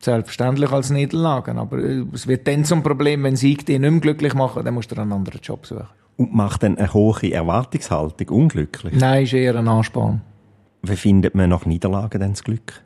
Selbstverständlich 0.00 0.72
als 0.72 0.90
Niederlagen, 0.90 1.58
aber 1.58 1.78
äh, 1.78 2.04
es 2.12 2.26
wird 2.26 2.48
dann 2.48 2.64
zum 2.64 2.82
Problem, 2.82 3.22
wenn 3.22 3.36
Sieg 3.36 3.64
dich 3.66 3.78
nicht 3.78 3.90
mehr 3.90 4.00
glücklich 4.00 4.34
machen, 4.34 4.64
dann 4.64 4.74
musst 4.74 4.90
du 4.90 4.96
einen 4.96 5.12
anderen 5.12 5.40
Job 5.42 5.64
suchen. 5.64 5.99
Und 6.20 6.34
macht 6.34 6.64
dann 6.64 6.76
eine 6.76 6.92
hohe 6.92 7.32
Erwartungshaltung 7.32 8.28
unglücklich? 8.28 8.92
Nein, 8.94 9.24
ist 9.24 9.32
eher 9.32 9.56
ein 9.56 9.66
Ansporn. 9.66 10.20
Wie 10.82 10.96
findet 10.96 11.34
man 11.34 11.48
nach 11.48 11.64
Niederlagen 11.64 12.20
dann 12.20 12.32
das 12.32 12.44
Glück? 12.44 12.82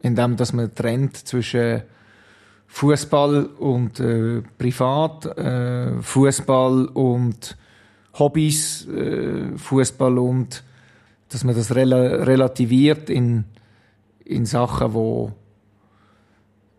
Indem, 0.00 0.34
dass 0.38 0.54
man 0.54 0.74
trennt 0.74 1.14
zwischen 1.18 1.82
Fußball 2.68 3.44
und 3.58 4.00
äh, 4.00 4.40
Privat, 4.56 5.26
äh, 5.26 6.00
Fußball 6.00 6.86
und 6.86 7.54
Hobbys, 8.18 8.88
äh, 8.88 9.54
Fußball 9.58 10.16
und 10.16 10.64
dass 11.28 11.44
man 11.44 11.54
das 11.54 11.74
rel 11.74 11.92
relativiert 11.92 13.10
in, 13.10 13.44
in 14.24 14.46
Sachen, 14.46 14.94
wo 14.94 15.32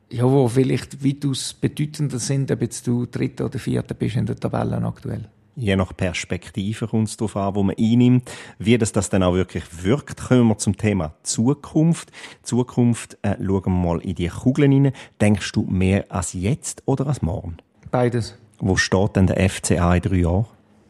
ja, 0.09 0.23
wo 0.23 0.47
vielleicht 0.47 1.03
weitaus 1.03 1.53
bedeutender 1.53 2.19
sind, 2.19 2.51
ob 2.51 2.61
jetzt 2.61 2.87
du 2.87 3.05
Dritter 3.05 3.45
oder 3.45 3.59
Vierter 3.59 3.93
bist 3.93 4.15
in 4.15 4.25
der 4.25 4.35
Tabelle 4.37 4.77
aktuell. 4.83 5.29
Je 5.55 5.75
nach 5.75 5.95
Perspektive 5.97 6.87
kommt 6.87 7.07
es 7.07 7.17
darauf 7.17 7.35
an, 7.35 7.55
wo 7.55 7.63
man 7.63 7.75
einnimmt. 7.79 8.29
Wie 8.59 8.77
das, 8.77 8.91
das 8.91 9.09
dann 9.09 9.23
auch 9.23 9.33
wirklich 9.33 9.63
wirkt, 9.83 10.27
kommen 10.27 10.49
wir 10.49 10.57
zum 10.59 10.77
Thema 10.77 11.15
Zukunft. 11.23 12.11
Zukunft, 12.43 13.17
äh, 13.23 13.35
schauen 13.43 13.65
wir 13.65 13.71
mal 13.71 13.99
in 14.01 14.13
die 14.13 14.27
Kugeln 14.27 14.71
rein. 14.71 14.93
Denkst 15.19 15.51
du 15.53 15.63
mehr 15.63 16.05
als 16.09 16.33
jetzt 16.33 16.83
oder 16.85 17.07
als 17.07 17.23
morgen? 17.23 17.57
Beides. 17.89 18.37
Wo 18.59 18.75
steht 18.75 19.15
denn 19.15 19.25
der 19.25 19.49
FCA 19.49 19.95
in 19.95 20.01
drei 20.03 20.15
Jahren? 20.17 20.45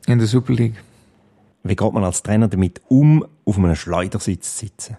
In 0.06 0.19
der 0.19 0.27
Super 0.27 0.53
League. 0.53 0.84
Wie 1.63 1.75
geht 1.75 1.93
man 1.93 2.03
als 2.03 2.21
Trainer 2.21 2.49
damit 2.49 2.82
um, 2.89 3.25
auf 3.45 3.58
einem 3.58 3.75
Schleudersitz 3.75 4.58
zu 4.58 4.65
sitzen? 4.65 4.97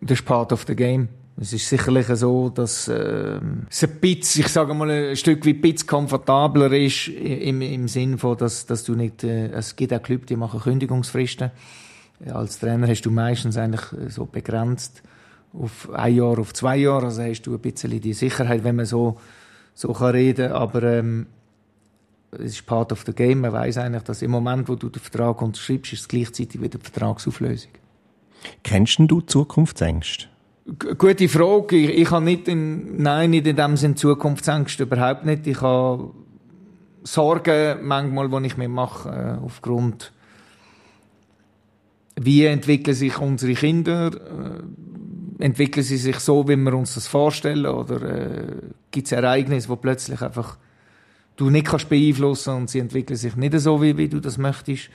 Das 0.00 0.18
ist 0.18 0.24
part 0.24 0.52
of 0.52 0.64
the 0.66 0.74
game. 0.74 1.08
Es 1.42 1.52
ist 1.52 1.68
sicherlich 1.68 2.06
so, 2.06 2.50
dass 2.50 2.86
äh, 2.86 3.40
es 3.68 3.82
ein 3.82 3.96
bisschen, 4.00 4.42
ich 4.42 4.48
sage 4.48 4.74
mal, 4.74 4.88
ein 4.88 5.16
Stück 5.16 5.44
wie 5.44 5.54
ein 5.54 5.60
bisschen 5.60 5.88
komfortabler 5.88 6.70
ist, 6.72 7.08
im, 7.08 7.60
im 7.60 7.88
Sinn 7.88 8.16
von, 8.16 8.36
dass, 8.36 8.64
dass 8.64 8.84
du 8.84 8.94
nicht, 8.94 9.24
äh, 9.24 9.48
es 9.48 9.74
gibt 9.74 9.92
auch 9.92 10.00
Clubs, 10.00 10.26
die 10.26 10.36
machen 10.36 10.60
Kündigungsfristen. 10.60 11.50
Als 12.32 12.60
Trainer 12.60 12.86
hast 12.86 13.02
du 13.02 13.10
meistens 13.10 13.56
eigentlich 13.56 13.92
äh, 13.92 14.08
so 14.08 14.24
begrenzt 14.24 15.02
auf 15.52 15.90
ein 15.92 16.14
Jahr, 16.14 16.38
auf 16.38 16.54
zwei 16.54 16.76
Jahre, 16.76 17.06
also 17.06 17.22
hast 17.22 17.42
du 17.42 17.54
ein 17.54 17.60
bisschen 17.60 18.00
die 18.00 18.14
Sicherheit, 18.14 18.62
wenn 18.62 18.76
man 18.76 18.86
so, 18.86 19.18
so 19.74 19.92
kann 19.92 20.10
reden 20.10 20.52
aber 20.52 20.84
ähm, 20.84 21.26
es 22.30 22.52
ist 22.52 22.66
part 22.66 22.92
of 22.92 23.02
the 23.04 23.12
game. 23.12 23.40
Man 23.40 23.52
weiß 23.52 23.78
eigentlich, 23.78 24.04
dass 24.04 24.22
im 24.22 24.30
Moment, 24.30 24.68
wo 24.68 24.76
du 24.76 24.88
den 24.88 25.02
Vertrag 25.02 25.42
unterschreibst, 25.42 25.92
ist 25.92 26.00
es 26.02 26.08
gleichzeitig 26.08 26.60
wieder 26.62 26.78
die 26.78 26.84
Vertragsauflösung. 26.84 27.72
Kennst 28.62 29.00
du 29.00 29.20
Zukunftsängste? 29.20 30.31
Gute 30.64 31.28
Frage. 31.28 31.76
Ich, 31.76 31.90
ich 31.90 32.10
habe 32.12 32.24
nicht 32.24 32.46
in, 32.46 33.02
nein, 33.02 33.30
nicht 33.30 33.46
in 33.48 33.56
dem 33.56 33.76
Sinne 33.76 33.96
Zukunftsängste, 33.96 34.84
überhaupt 34.84 35.24
nicht. 35.24 35.46
Ich 35.48 35.60
habe 35.60 36.12
Sorgen 37.02 37.84
manchmal, 37.84 38.28
die 38.28 38.46
ich 38.46 38.56
mir 38.56 38.68
mache, 38.68 39.08
äh, 39.08 39.44
aufgrund, 39.44 40.12
wie 42.14 42.44
entwickeln 42.44 42.94
sich 42.94 43.18
unsere 43.18 43.54
Kinder, 43.54 44.12
äh, 44.14 45.44
entwickeln 45.44 45.82
sie 45.82 45.96
sich 45.96 46.20
so, 46.20 46.46
wie 46.48 46.54
wir 46.54 46.74
uns 46.74 46.94
das 46.94 47.08
vorstellen, 47.08 47.66
oder 47.66 48.02
äh, 48.02 48.56
gibt 48.92 49.06
es 49.06 49.12
Ereignisse, 49.12 49.68
wo 49.68 49.74
plötzlich 49.74 50.22
einfach 50.22 50.58
du 51.34 51.50
nicht 51.50 51.66
kannst 51.66 51.88
beeinflussen 51.88 52.54
und 52.54 52.70
sie 52.70 52.78
entwickeln 52.78 53.16
sich 53.16 53.34
nicht 53.34 53.58
so, 53.58 53.82
wie, 53.82 53.96
wie 53.96 54.08
du 54.08 54.20
das 54.20 54.38
möchtest. 54.38 54.90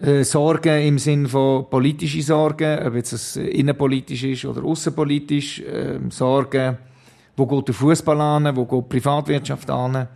Äh, 0.00 0.24
Sorgen 0.24 0.80
im 0.82 0.98
Sinn 0.98 1.28
von 1.28 1.68
politische 1.68 2.22
Sorgen, 2.22 2.86
ob 2.86 2.94
jetzt 2.94 3.12
das 3.12 3.36
innenpolitisch 3.36 4.24
ist 4.24 4.44
oder 4.44 4.64
außenpolitisch, 4.64 5.60
äh, 5.60 6.00
Sorgen, 6.08 6.78
wo 7.36 7.46
geht 7.46 7.68
der 7.68 7.74
Fußball 7.74 8.20
an, 8.20 8.56
wo 8.56 8.64
geht 8.64 8.84
die 8.84 8.88
Privatwirtschaft 8.96 9.70
an. 9.70 10.08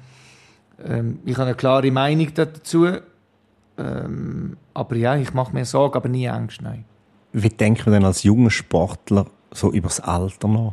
Ähm, 0.84 1.20
ich 1.24 1.34
habe 1.34 1.48
eine 1.48 1.54
klare 1.54 1.90
Meinung 1.90 2.28
dazu, 2.34 2.88
ähm, 3.78 4.56
aber 4.74 4.96
ja, 4.96 5.16
ich 5.16 5.32
mache 5.34 5.52
mir 5.52 5.64
Sorgen, 5.64 5.96
aber 5.96 6.08
nie 6.08 6.28
Angst, 6.28 6.62
nein. 6.62 6.84
Wie 7.32 7.48
denkt 7.48 7.84
man 7.86 7.94
denn 7.94 8.04
als 8.04 8.22
junger 8.22 8.50
Sportler 8.50 9.26
so 9.52 9.72
über 9.72 9.88
das 9.88 10.00
Alter 10.00 10.48
nach? 10.48 10.72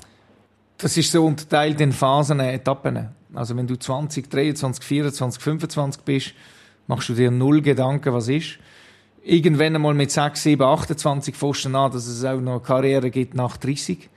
Das 0.78 0.98
ist 0.98 1.12
so 1.12 1.26
unterteilt 1.26 1.80
in 1.82 1.92
Phasen, 1.92 2.40
Etappen. 2.40 3.10
Also 3.34 3.56
wenn 3.56 3.68
du 3.68 3.76
20, 3.76 4.30
23, 4.30 4.84
24, 4.84 5.42
25 5.42 6.04
bist, 6.04 6.34
machst 6.88 7.10
du 7.10 7.14
dir 7.14 7.32
null 7.32 7.62
Gedanken, 7.62 8.14
was 8.14 8.28
ist. 8.28 8.60
Irgendwann 9.24 9.76
einmal 9.76 9.94
mit 9.94 10.12
6, 10.12 10.44
7, 10.44 10.62
28 10.62 11.36
Pfosten 11.36 11.76
an, 11.76 11.92
dass 11.92 12.08
es 12.08 12.26
auch 12.26 12.42
noch 12.42 12.54
eine 12.54 12.62
Karriere 12.62 13.10
gibt 13.10 13.36
nach 13.36 13.58
30. 13.58 14.10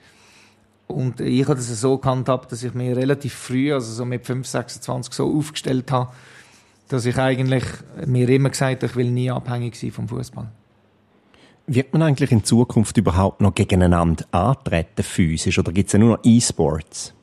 Und 0.87 1.19
ich 1.19 1.43
habe 1.43 1.55
das 1.55 1.67
so 1.79 1.97
gehandhabt, 1.97 2.51
dass 2.51 2.63
ich 2.63 2.73
mir 2.73 2.95
relativ 2.95 3.33
früh, 3.33 3.73
also 3.73 3.91
so 3.91 4.05
mit 4.05 4.25
5, 4.25 4.45
26 4.47 5.13
so 5.13 5.37
aufgestellt 5.37 5.91
habe, 5.91 6.11
dass 6.87 7.05
ich 7.05 7.17
eigentlich 7.17 7.63
mir 8.05 8.27
immer 8.29 8.49
gesagt 8.49 8.83
habe, 8.83 8.85
ich 8.85 8.95
will 8.95 9.11
nie 9.11 9.29
abhängig 9.29 9.75
sein 9.75 9.91
vom 9.91 10.07
Fußball. 10.07 10.49
Wird 11.67 11.91
man 11.91 12.01
eigentlich 12.01 12.31
in 12.31 12.45
Zukunft 12.45 12.95
überhaupt 12.95 13.41
noch 13.41 13.53
gegeneinander 13.53 14.25
antreten, 14.31 15.03
physisch, 15.03 15.59
oder 15.59 15.73
gibt 15.73 15.87
es 15.87 15.93
ja 15.93 15.99
nur 15.99 16.15
noch 16.15 16.23
E-Sports? 16.23 17.13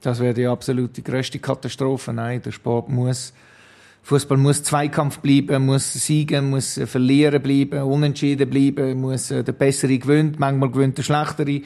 Das 0.00 0.20
wäre 0.20 0.32
die 0.32 0.46
absolute 0.46 1.02
größte 1.02 1.38
Katastrophe. 1.38 2.14
Nein, 2.14 2.40
der 2.40 2.52
Sport 2.52 2.88
muss, 2.88 3.34
Fußball 4.02 4.38
muss 4.38 4.62
Zweikampf 4.62 5.18
bleiben, 5.18 5.66
muss 5.66 5.92
siegen, 5.92 6.50
muss 6.50 6.80
verlieren 6.86 7.42
bleiben, 7.42 7.82
unentschieden 7.82 8.48
bleiben, 8.48 9.00
muss 9.00 9.30
äh, 9.30 9.44
der 9.44 9.52
Bessere 9.52 9.98
gewinnt, 9.98 10.40
manchmal 10.40 10.70
gewinnt 10.70 10.98
der 10.98 11.02
Schlechtere. 11.02 11.62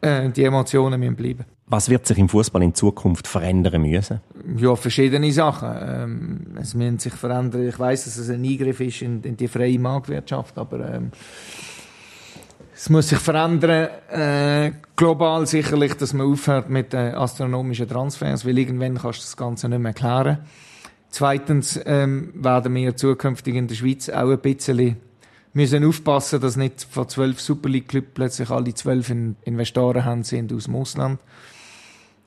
Äh, 0.00 0.30
die 0.30 0.44
Emotionen 0.44 1.00
müssen 1.00 1.16
bleiben. 1.16 1.44
Was 1.66 1.88
wird 1.88 2.06
sich 2.06 2.18
im 2.18 2.28
Fußball 2.28 2.62
in 2.62 2.74
Zukunft 2.74 3.26
verändern 3.26 3.82
müssen? 3.82 4.20
Ja, 4.56 4.74
verschiedene 4.74 5.30
Sachen. 5.30 5.68
Ähm, 5.80 6.40
es 6.60 6.74
müssen 6.74 6.98
sich 6.98 7.12
verändern. 7.12 7.68
Ich 7.68 7.78
weiß, 7.78 8.04
dass 8.04 8.16
es 8.16 8.30
ein 8.30 8.44
Eingriff 8.44 8.80
ist 8.80 9.02
in, 9.02 9.22
in 9.22 9.36
die 9.36 9.48
freie 9.48 9.78
Marktwirtschaft, 9.78 10.58
aber 10.58 10.94
ähm, 10.94 11.10
es 12.74 12.88
muss 12.88 13.10
sich 13.10 13.18
verändern, 13.18 13.88
äh, 14.10 14.72
global 14.96 15.46
sicherlich, 15.46 15.94
dass 15.94 16.14
man 16.14 16.32
aufhört 16.32 16.70
mit 16.70 16.94
äh, 16.94 17.12
astronomischen 17.12 17.88
Transfers, 17.88 18.46
weil 18.46 18.58
irgendwann 18.58 18.96
kannst 18.96 19.18
du 19.18 19.24
das 19.24 19.36
Ganze 19.36 19.68
nicht 19.68 19.80
mehr 19.80 19.92
klären. 19.92 20.38
Zweitens 21.10 21.78
ähm, 21.86 22.32
werden 22.34 22.74
wir 22.74 22.96
zukünftig 22.96 23.56
in 23.56 23.66
der 23.66 23.74
Schweiz 23.74 24.08
auch 24.08 24.30
ein 24.30 24.38
bisschen 24.38 24.96
müssen 25.52 25.84
aufpassen, 25.84 26.40
dass 26.40 26.56
nicht 26.56 26.86
von 26.88 27.08
zwölf 27.08 27.40
Super 27.40 27.68
League 27.68 27.88
Clubs 27.88 28.08
plötzlich 28.14 28.50
alle 28.50 28.72
zwölf 28.74 29.10
Investoren 29.10 30.04
haben 30.04 30.22
sind 30.22 30.52
aus 30.52 30.64
dem 30.64 30.76
Ausland. 30.76 31.20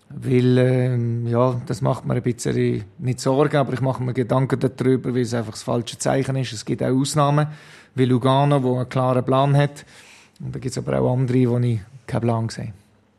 Weil, 0.10 0.58
ähm, 0.58 1.28
ja, 1.28 1.60
das 1.66 1.82
macht 1.82 2.06
mir 2.06 2.16
ein 2.16 2.22
bisschen 2.22 2.84
nicht 3.00 3.20
Sorgen, 3.20 3.56
aber 3.56 3.74
ich 3.74 3.82
mache 3.82 4.04
mir 4.04 4.14
Gedanken 4.14 4.60
darüber, 4.60 5.16
weil 5.16 5.22
es 5.22 5.34
einfach 5.34 5.54
das 5.54 5.64
falsche 5.64 5.98
Zeichen 5.98 6.36
ist. 6.36 6.54
Es 6.54 6.66
gibt 6.66 6.84
auch 6.84 6.90
Ausnahmen, 6.90 7.48
wie 7.96 8.06
Lugano, 8.06 8.62
wo 8.62 8.78
einen 8.78 8.90
klaren 8.90 9.24
Plan 9.24 9.56
hat, 9.56 9.86
und 10.40 10.54
da 10.54 10.60
gibt 10.60 10.72
es 10.72 10.78
aber 10.78 11.00
auch 11.00 11.14
andere, 11.14 11.50
wo 11.50 11.58
ich 11.58 11.80
keinen 12.06 12.22
Plan 12.22 12.50
sehe. 12.50 12.74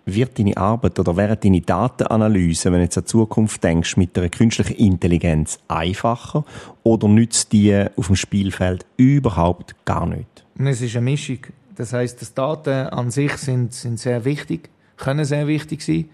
Wird 0.07 0.39
deine 0.39 0.57
Arbeit 0.57 0.99
oder 0.99 1.17
wäre 1.17 1.37
deine 1.37 1.63
Datenanalyse, 1.63 2.71
wenn 2.71 2.81
du 2.81 2.85
jetzt 2.85 2.99
an 2.99 3.05
die 3.05 3.09
Zukunft 3.09 3.65
denkst, 3.65 3.97
mit 3.97 4.19
einer 4.19 4.29
künstlichen 4.29 4.75
Intelligenz 4.75 5.59
einfacher 5.67 6.45
oder 6.83 7.09
nützt 7.09 7.53
die 7.53 7.87
auf 7.97 8.09
dem 8.09 8.17
Spielfeld 8.17 8.85
überhaupt 8.99 9.75
gar 9.87 10.07
nicht? 10.07 10.45
Es 10.59 10.83
ist 10.83 10.95
eine 10.97 11.05
Mischung. 11.05 11.39
Das 11.75 11.93
heißt, 11.93 12.21
dass 12.21 12.35
Daten 12.35 12.89
an 12.89 13.11
sich 13.11 13.33
sind, 13.39 13.73
sind 13.73 13.99
sehr 13.99 14.25
wichtig, 14.25 14.69
können 14.97 15.25
sehr 15.25 15.47
wichtig 15.47 15.83
sein. 15.83 16.09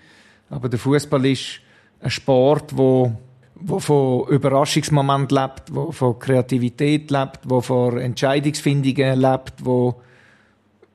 Aber 0.48 0.68
der 0.68 0.79
Fußball 0.79 1.26
ist 1.26 1.61
ein 2.00 2.11
Sport, 2.11 2.76
wo, 2.76 3.12
wo 3.57 3.79
von 3.79 4.29
Überraschungsmoment 4.29 5.33
lebt, 5.33 5.74
wo 5.74 5.92
von 5.92 6.18
Kreativität 6.18 7.11
lebt, 7.11 7.40
wo 7.44 7.61
von 7.61 7.98
Entscheidungsfindungen 7.98 9.20
lebt, 9.20 9.55
wo 9.64 10.00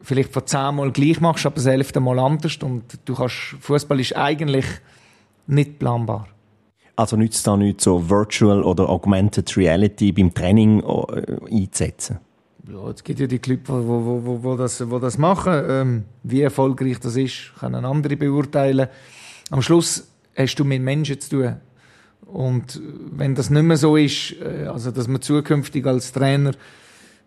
vielleicht 0.05 0.31
von 0.31 0.45
zehnmal 0.45 0.91
gleich 0.91 1.19
machst, 1.19 1.45
aber 1.45 1.55
das 1.55 1.65
elfte 1.65 1.99
Mal 1.99 2.19
anders. 2.19 2.57
Und 2.57 2.83
du 3.05 3.15
kannst, 3.15 3.55
Fußball 3.59 3.99
ist 3.99 4.15
eigentlich 4.15 4.65
nicht 5.47 5.79
planbar. 5.79 6.27
Also 6.95 7.17
nützt 7.17 7.37
es 7.37 7.43
da 7.43 7.57
nicht 7.57 7.81
so 7.81 8.09
Virtual 8.09 8.63
oder 8.63 8.87
Augmented 8.87 9.57
Reality 9.57 10.11
beim 10.11 10.33
Training 10.33 10.81
äh, 10.81 11.53
einzusetzen? 11.53 12.19
Ja, 12.71 12.89
es 12.89 13.03
gibt 13.03 13.19
ja 13.19 13.27
die 13.27 13.39
Clubs, 13.39 13.67
wo, 13.67 13.83
wo, 13.83 14.25
wo, 14.25 14.43
wo, 14.43 14.55
das, 14.55 14.89
wo 14.89 14.97
das 14.97 15.17
machen. 15.17 15.53
Ähm, 15.67 16.03
wie 16.23 16.41
erfolgreich 16.41 16.99
das 16.99 17.15
ist, 17.15 17.51
können 17.59 17.83
andere 17.83 18.15
beurteilen. 18.15 18.87
Am 19.51 19.61
Schluss 19.61 20.07
hast 20.35 20.55
du 20.55 20.63
mit 20.63 20.81
Menschen 20.81 21.19
zu 21.19 21.29
tun. 21.29 21.55
Und 22.25 22.81
wenn 23.11 23.35
das 23.35 23.49
nicht 23.49 23.63
mehr 23.63 23.77
so 23.77 23.97
ist, 23.97 24.35
äh, 24.41 24.67
also 24.67 24.91
dass 24.91 25.07
man 25.07 25.21
zukünftig 25.21 25.85
als 25.85 26.11
Trainer 26.11 26.53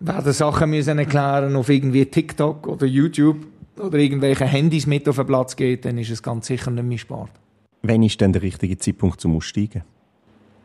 werden 0.00 0.32
Sachen 0.32 0.70
müssen 0.70 0.98
erklären 0.98 1.56
auf 1.56 1.68
irgendwie 1.68 2.06
TikTok 2.06 2.66
oder 2.66 2.87
YouTube 2.87 3.46
oder 3.78 3.98
irgendwelche 3.98 4.44
Handys 4.44 4.87
mit 4.87 5.08
auf 5.08 5.16
den 5.16 5.26
Platz 5.26 5.56
geht, 5.56 5.84
dann 5.84 5.98
ist 5.98 6.11
es 6.11 6.22
ganz 6.22 6.46
sicher 6.46 6.70
nicht 6.70 6.84
mehr 6.84 6.98
Sport. 6.98 7.30
Wann 7.82 8.02
ist 8.02 8.20
denn 8.20 8.32
der 8.32 8.42
richtige 8.42 8.78
Zeitpunkt 8.78 9.20
zum 9.20 9.37
Aussteigen? 9.37 9.82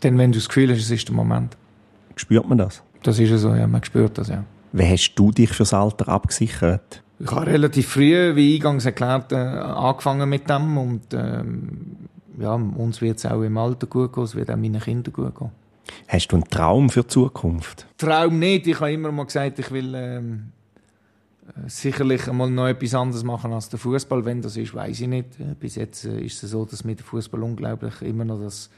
Denn 0.01 0.17
wenn 0.17 0.31
du 0.31 0.39
das 0.39 0.47
Gefühl 0.47 0.71
hast, 0.71 0.79
es 0.79 0.91
ist 0.91 1.07
der 1.07 1.15
Moment. 1.15 1.55
Spürt 2.15 2.47
man 2.47 2.57
das? 2.57 2.83
Das 3.03 3.19
ist 3.19 3.29
so, 3.39 3.53
ja, 3.53 3.67
man 3.67 3.83
spürt 3.83 4.17
das, 4.17 4.29
ja. 4.29 4.43
Wie 4.71 4.87
hast 4.87 5.13
du 5.15 5.31
dich 5.31 5.51
fürs 5.51 5.73
Alter 5.73 6.07
abgesichert? 6.09 7.03
Ich 7.19 7.31
habe 7.31 7.45
relativ 7.45 7.89
früh, 7.89 8.35
wie 8.35 8.55
eingangs 8.55 8.85
erklärt, 8.85 9.31
äh, 9.31 9.35
angefangen 9.35 10.27
mit 10.27 10.49
dem 10.49 10.77
und 10.77 11.13
ähm, 11.13 11.97
ja, 12.39 12.53
uns 12.53 13.01
wird 13.01 13.19
es 13.19 13.25
auch 13.25 13.41
im 13.41 13.57
Alter 13.57 13.87
gut 13.87 14.13
gehen, 14.13 14.23
es 14.23 14.35
wird 14.35 14.49
auch 14.49 14.57
meinen 14.57 14.81
Kindern 14.81 15.13
gut 15.13 15.37
gehen. 15.37 15.51
Hast 16.07 16.27
du 16.27 16.37
einen 16.37 16.45
Traum 16.45 16.89
für 16.89 17.01
die 17.01 17.07
Zukunft? 17.07 17.87
Traum 17.97 18.39
nicht. 18.39 18.67
Ich 18.67 18.79
habe 18.79 18.91
immer 18.91 19.11
mal 19.11 19.25
gesagt, 19.25 19.59
ich 19.59 19.71
will 19.71 19.93
ähm, 19.95 20.51
äh, 21.47 21.69
sicherlich 21.69 22.27
einmal 22.27 22.49
noch 22.49 22.67
etwas 22.67 22.93
anderes 22.93 23.23
machen 23.23 23.53
als 23.53 23.69
der 23.69 23.79
Fußball. 23.79 24.23
Wenn 24.25 24.41
das 24.41 24.57
ist, 24.57 24.73
weiß 24.73 25.01
ich 25.01 25.07
nicht. 25.07 25.39
Äh, 25.39 25.55
bis 25.59 25.75
jetzt 25.75 26.05
äh, 26.05 26.21
ist 26.21 26.41
es 26.43 26.51
so, 26.51 26.65
dass 26.65 26.83
mir 26.83 26.95
der 26.95 27.05
Fußball 27.05 27.41
unglaublich 27.43 28.01
immer 28.01 28.25
noch 28.25 28.39
das 28.39 28.69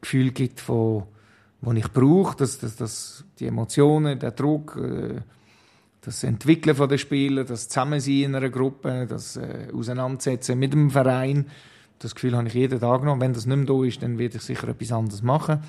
Gefühl 0.00 0.32
gibt, 0.32 0.68
was 0.68 1.76
ich 1.76 1.92
brauche, 1.92 2.36
dass, 2.36 2.58
dass, 2.58 2.76
dass 2.76 3.24
die 3.38 3.46
Emotionen, 3.46 4.18
der 4.18 4.32
Druck, 4.32 4.76
äh, 4.76 5.20
das 6.02 6.24
Entwickeln 6.24 6.74
von 6.74 6.88
den 6.88 6.98
Spielern, 6.98 7.46
das 7.46 7.68
Zusammensein 7.68 8.22
in 8.22 8.34
einer 8.34 8.50
Gruppe, 8.50 9.06
das 9.08 9.36
äh, 9.36 9.68
Auseinandersetzen 9.72 10.58
mit 10.58 10.72
dem 10.72 10.90
Verein. 10.90 11.46
Das 12.00 12.14
Gefühl 12.14 12.36
habe 12.36 12.48
ich 12.48 12.54
jeden 12.54 12.80
Tag 12.80 13.04
noch. 13.04 13.20
Wenn 13.20 13.32
das 13.32 13.46
nicht 13.46 13.56
mehr 13.56 13.66
da 13.66 13.84
ist, 13.84 14.02
dann 14.02 14.18
werde 14.18 14.36
ich 14.36 14.42
sicher 14.42 14.68
etwas 14.68 14.90
anderes 14.90 15.22
machen. 15.22 15.60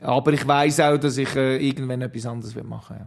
Aber 0.00 0.32
ich 0.32 0.46
weiß 0.46 0.80
auch, 0.80 0.98
dass 0.98 1.16
ich 1.18 1.34
äh, 1.34 1.56
irgendwann 1.56 2.02
etwas 2.02 2.26
anderes 2.26 2.54
machen 2.62 2.96
will. 2.96 3.06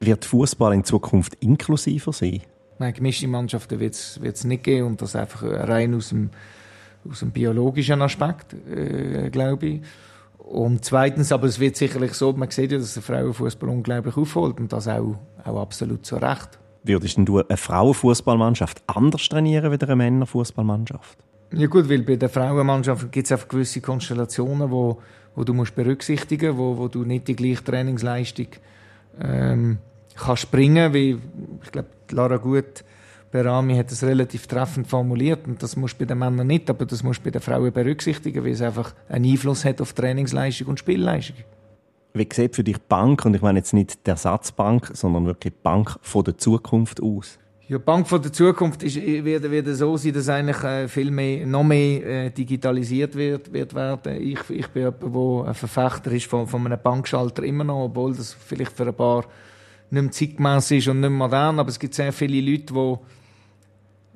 Ja. 0.00 0.06
Wird 0.06 0.24
Fußball 0.24 0.74
in 0.74 0.84
Zukunft 0.84 1.34
inklusiver 1.40 2.12
sein? 2.12 2.42
Nein, 2.78 2.92
gemischte 2.92 3.28
Mannschaften 3.28 3.78
wird 3.80 3.94
es 3.94 4.44
nicht 4.44 4.64
geben 4.64 4.88
und 4.88 5.02
das 5.02 5.14
einfach 5.14 5.42
rein 5.42 5.94
aus 5.94 6.08
dem, 6.08 6.30
aus 7.08 7.20
dem 7.20 7.30
biologischen 7.30 8.02
Aspekt, 8.02 8.54
äh, 8.68 9.30
glaube 9.30 9.66
ich. 9.66 9.80
Und 10.38 10.84
zweitens, 10.84 11.32
aber 11.32 11.46
es 11.46 11.58
wird 11.58 11.76
sicherlich 11.76 12.12
so, 12.12 12.32
man 12.32 12.50
sieht 12.50 12.72
ja, 12.72 12.78
dass 12.78 12.94
der 12.94 13.02
Frauenfußball 13.02 13.68
unglaublich 13.68 14.16
aufholt 14.16 14.60
und 14.60 14.72
das 14.72 14.88
auch, 14.88 15.16
auch 15.44 15.62
absolut 15.62 16.04
zu 16.04 16.16
Recht. 16.16 16.58
Würdest 16.82 17.16
du 17.18 17.38
eine 17.38 17.56
Frauenfußballmannschaft 17.56 18.82
anders 18.86 19.26
trainieren 19.28 19.72
wie 19.72 19.82
eine 19.82 19.96
Männerfußballmannschaft? 19.96 21.16
Ja 21.52 21.66
gut, 21.66 21.88
weil 21.88 22.02
bei 22.02 22.16
der 22.16 22.28
Frauenmannschaft 22.28 23.10
gibt 23.10 23.26
es 23.26 23.32
einfach 23.32 23.48
gewisse 23.48 23.80
Konstellationen, 23.80 24.70
wo 24.70 25.00
wo 25.34 25.44
du 25.44 25.54
musst 25.54 25.74
berücksichtigen, 25.74 26.56
wo, 26.56 26.76
wo 26.76 26.88
du 26.88 27.04
nicht 27.04 27.28
die 27.28 27.36
gleiche 27.36 27.64
Trainingsleistung 27.64 28.48
ähm, 29.20 29.78
kannst 30.16 30.50
bringen, 30.50 30.92
wie 30.92 31.18
ich 31.62 31.72
glaube 31.72 31.88
Lara 32.10 32.36
Gut 32.36 32.84
Berami 33.34 33.74
hat 33.76 33.90
es 33.90 34.04
relativ 34.04 34.46
treffend 34.46 34.86
formuliert 34.86 35.48
und 35.48 35.60
das 35.60 35.74
musst 35.74 35.94
du 35.94 35.98
bei 35.98 36.04
den 36.04 36.18
Männern 36.18 36.46
nicht, 36.46 36.70
aber 36.70 36.86
das 36.86 37.02
musst 37.02 37.18
du 37.18 37.24
bei 37.24 37.30
den 37.32 37.40
Frauen 37.42 37.72
berücksichtigen, 37.72 38.44
weil 38.44 38.52
es 38.52 38.62
einfach 38.62 38.94
einen 39.08 39.24
Einfluss 39.24 39.64
hat 39.64 39.80
auf 39.80 39.92
Trainingsleistung 39.92 40.68
und 40.68 40.78
Spielleistung. 40.78 41.38
Wie 42.12 42.28
sieht 42.32 42.54
für 42.54 42.62
dich 42.62 42.78
Bank, 42.78 43.24
und 43.24 43.34
ich 43.34 43.42
meine 43.42 43.58
jetzt 43.58 43.72
nicht 43.72 44.06
der 44.06 44.16
Satzbank, 44.16 44.92
sondern 44.94 45.26
wirklich 45.26 45.52
Bank 45.52 45.98
von 46.00 46.22
der 46.22 46.38
Zukunft 46.38 47.02
aus? 47.02 47.40
Ja, 47.66 47.78
die 47.78 47.84
Bank 47.84 48.06
von 48.06 48.20
der 48.20 48.30
Zukunft 48.30 48.82
ist, 48.82 48.96
wird, 48.96 49.50
wird 49.50 49.66
so 49.68 49.96
sein, 49.96 50.12
dass 50.12 50.28
eigentlich 50.28 50.62
äh, 50.64 50.86
viel 50.86 51.10
mehr, 51.10 51.46
noch 51.46 51.64
mehr 51.64 52.26
äh, 52.26 52.30
digitalisiert 52.30 53.14
wird, 53.14 53.50
wird 53.50 53.74
werden. 53.74 54.20
Ich, 54.20 54.50
ich 54.50 54.68
bin 54.68 54.82
jemand, 54.82 55.02
der 55.02 55.48
ein 55.48 55.54
Verfechter 55.54 56.12
ist 56.12 56.26
von, 56.26 56.46
von 56.46 56.66
einem 56.66 56.78
Bankschalter 56.82 57.42
immer 57.42 57.64
noch, 57.64 57.84
obwohl 57.84 58.14
das 58.14 58.34
vielleicht 58.34 58.72
für 58.72 58.86
ein 58.86 58.94
paar 58.94 59.24
nicht 59.90 60.02
mehr 60.02 60.10
zeitgemäss 60.12 60.70
ist 60.72 60.88
und 60.88 61.00
nicht 61.00 61.08
mehr 61.08 61.18
modern, 61.18 61.58
aber 61.58 61.70
es 61.70 61.78
gibt 61.78 61.94
sehr 61.94 62.12
viele 62.12 62.38
Leute, 62.50 62.74
die 62.74 62.96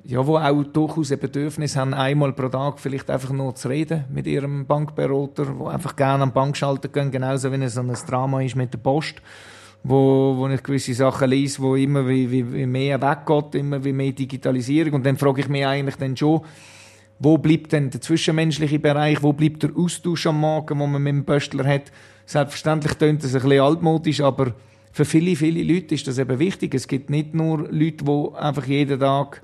ja, 0.03 0.25
wo 0.25 0.37
auch 0.37 0.63
durchaus 0.63 1.11
ein 1.11 1.19
Bedürfnis 1.19 1.75
haben, 1.75 1.93
einmal 1.93 2.33
pro 2.33 2.49
Tag 2.49 2.79
vielleicht 2.79 3.09
einfach 3.09 3.31
nur 3.31 3.55
zu 3.55 3.67
reden 3.67 4.05
mit 4.09 4.27
ihrem 4.27 4.65
Bankberater, 4.65 5.57
wo 5.57 5.67
einfach 5.67 5.95
gerne 5.95 6.23
am 6.23 6.33
Bankschalter 6.33 6.87
gehen, 6.87 7.11
genauso 7.11 7.51
wie 7.51 7.63
es 7.63 7.73
so 7.73 7.81
ein 7.81 7.91
Drama 8.07 8.41
ist 8.41 8.55
mit 8.55 8.73
der 8.73 8.77
Post, 8.77 9.21
wo, 9.83 10.35
wo 10.37 10.47
ich 10.47 10.61
gewisse 10.61 10.93
Sachen 10.93 11.29
lese, 11.29 11.61
wo 11.61 11.75
immer 11.75 12.07
wie, 12.07 12.29
wie, 12.29 12.53
wie 12.53 12.65
mehr 12.65 13.01
weggeht, 13.01 13.55
immer 13.55 13.83
wie 13.83 13.93
mehr 13.93 14.11
Digitalisierung 14.11 14.93
und 14.93 15.05
dann 15.05 15.17
frage 15.17 15.41
ich 15.41 15.49
mich 15.49 15.65
eigentlich 15.65 15.95
dann 15.95 16.17
schon, 16.17 16.41
wo 17.19 17.37
bleibt 17.37 17.71
denn 17.71 17.89
der 17.89 18.01
zwischenmenschliche 18.01 18.79
Bereich, 18.79 19.21
wo 19.23 19.33
bleibt 19.33 19.63
der 19.63 19.71
Austausch 19.75 20.27
am 20.27 20.39
Morgen, 20.39 20.79
wo 20.79 20.87
man 20.87 21.01
mit 21.01 21.13
dem 21.13 21.25
Pöstler 21.25 21.65
hat. 21.65 21.91
Selbstverständlich 22.25 22.93
tönt 22.93 23.23
das 23.23 23.35
ein 23.35 23.41
bisschen 23.41 23.61
altmodisch, 23.61 24.21
aber 24.21 24.53
für 24.91 25.05
viele, 25.05 25.35
viele 25.35 25.63
Leute 25.63 25.95
ist 25.95 26.07
das 26.07 26.17
eben 26.17 26.39
wichtig. 26.39 26.73
Es 26.73 26.87
gibt 26.87 27.09
nicht 27.09 27.33
nur 27.33 27.67
Leute, 27.69 28.05
die 28.05 28.29
einfach 28.37 28.65
jeden 28.65 28.99
Tag 28.99 29.41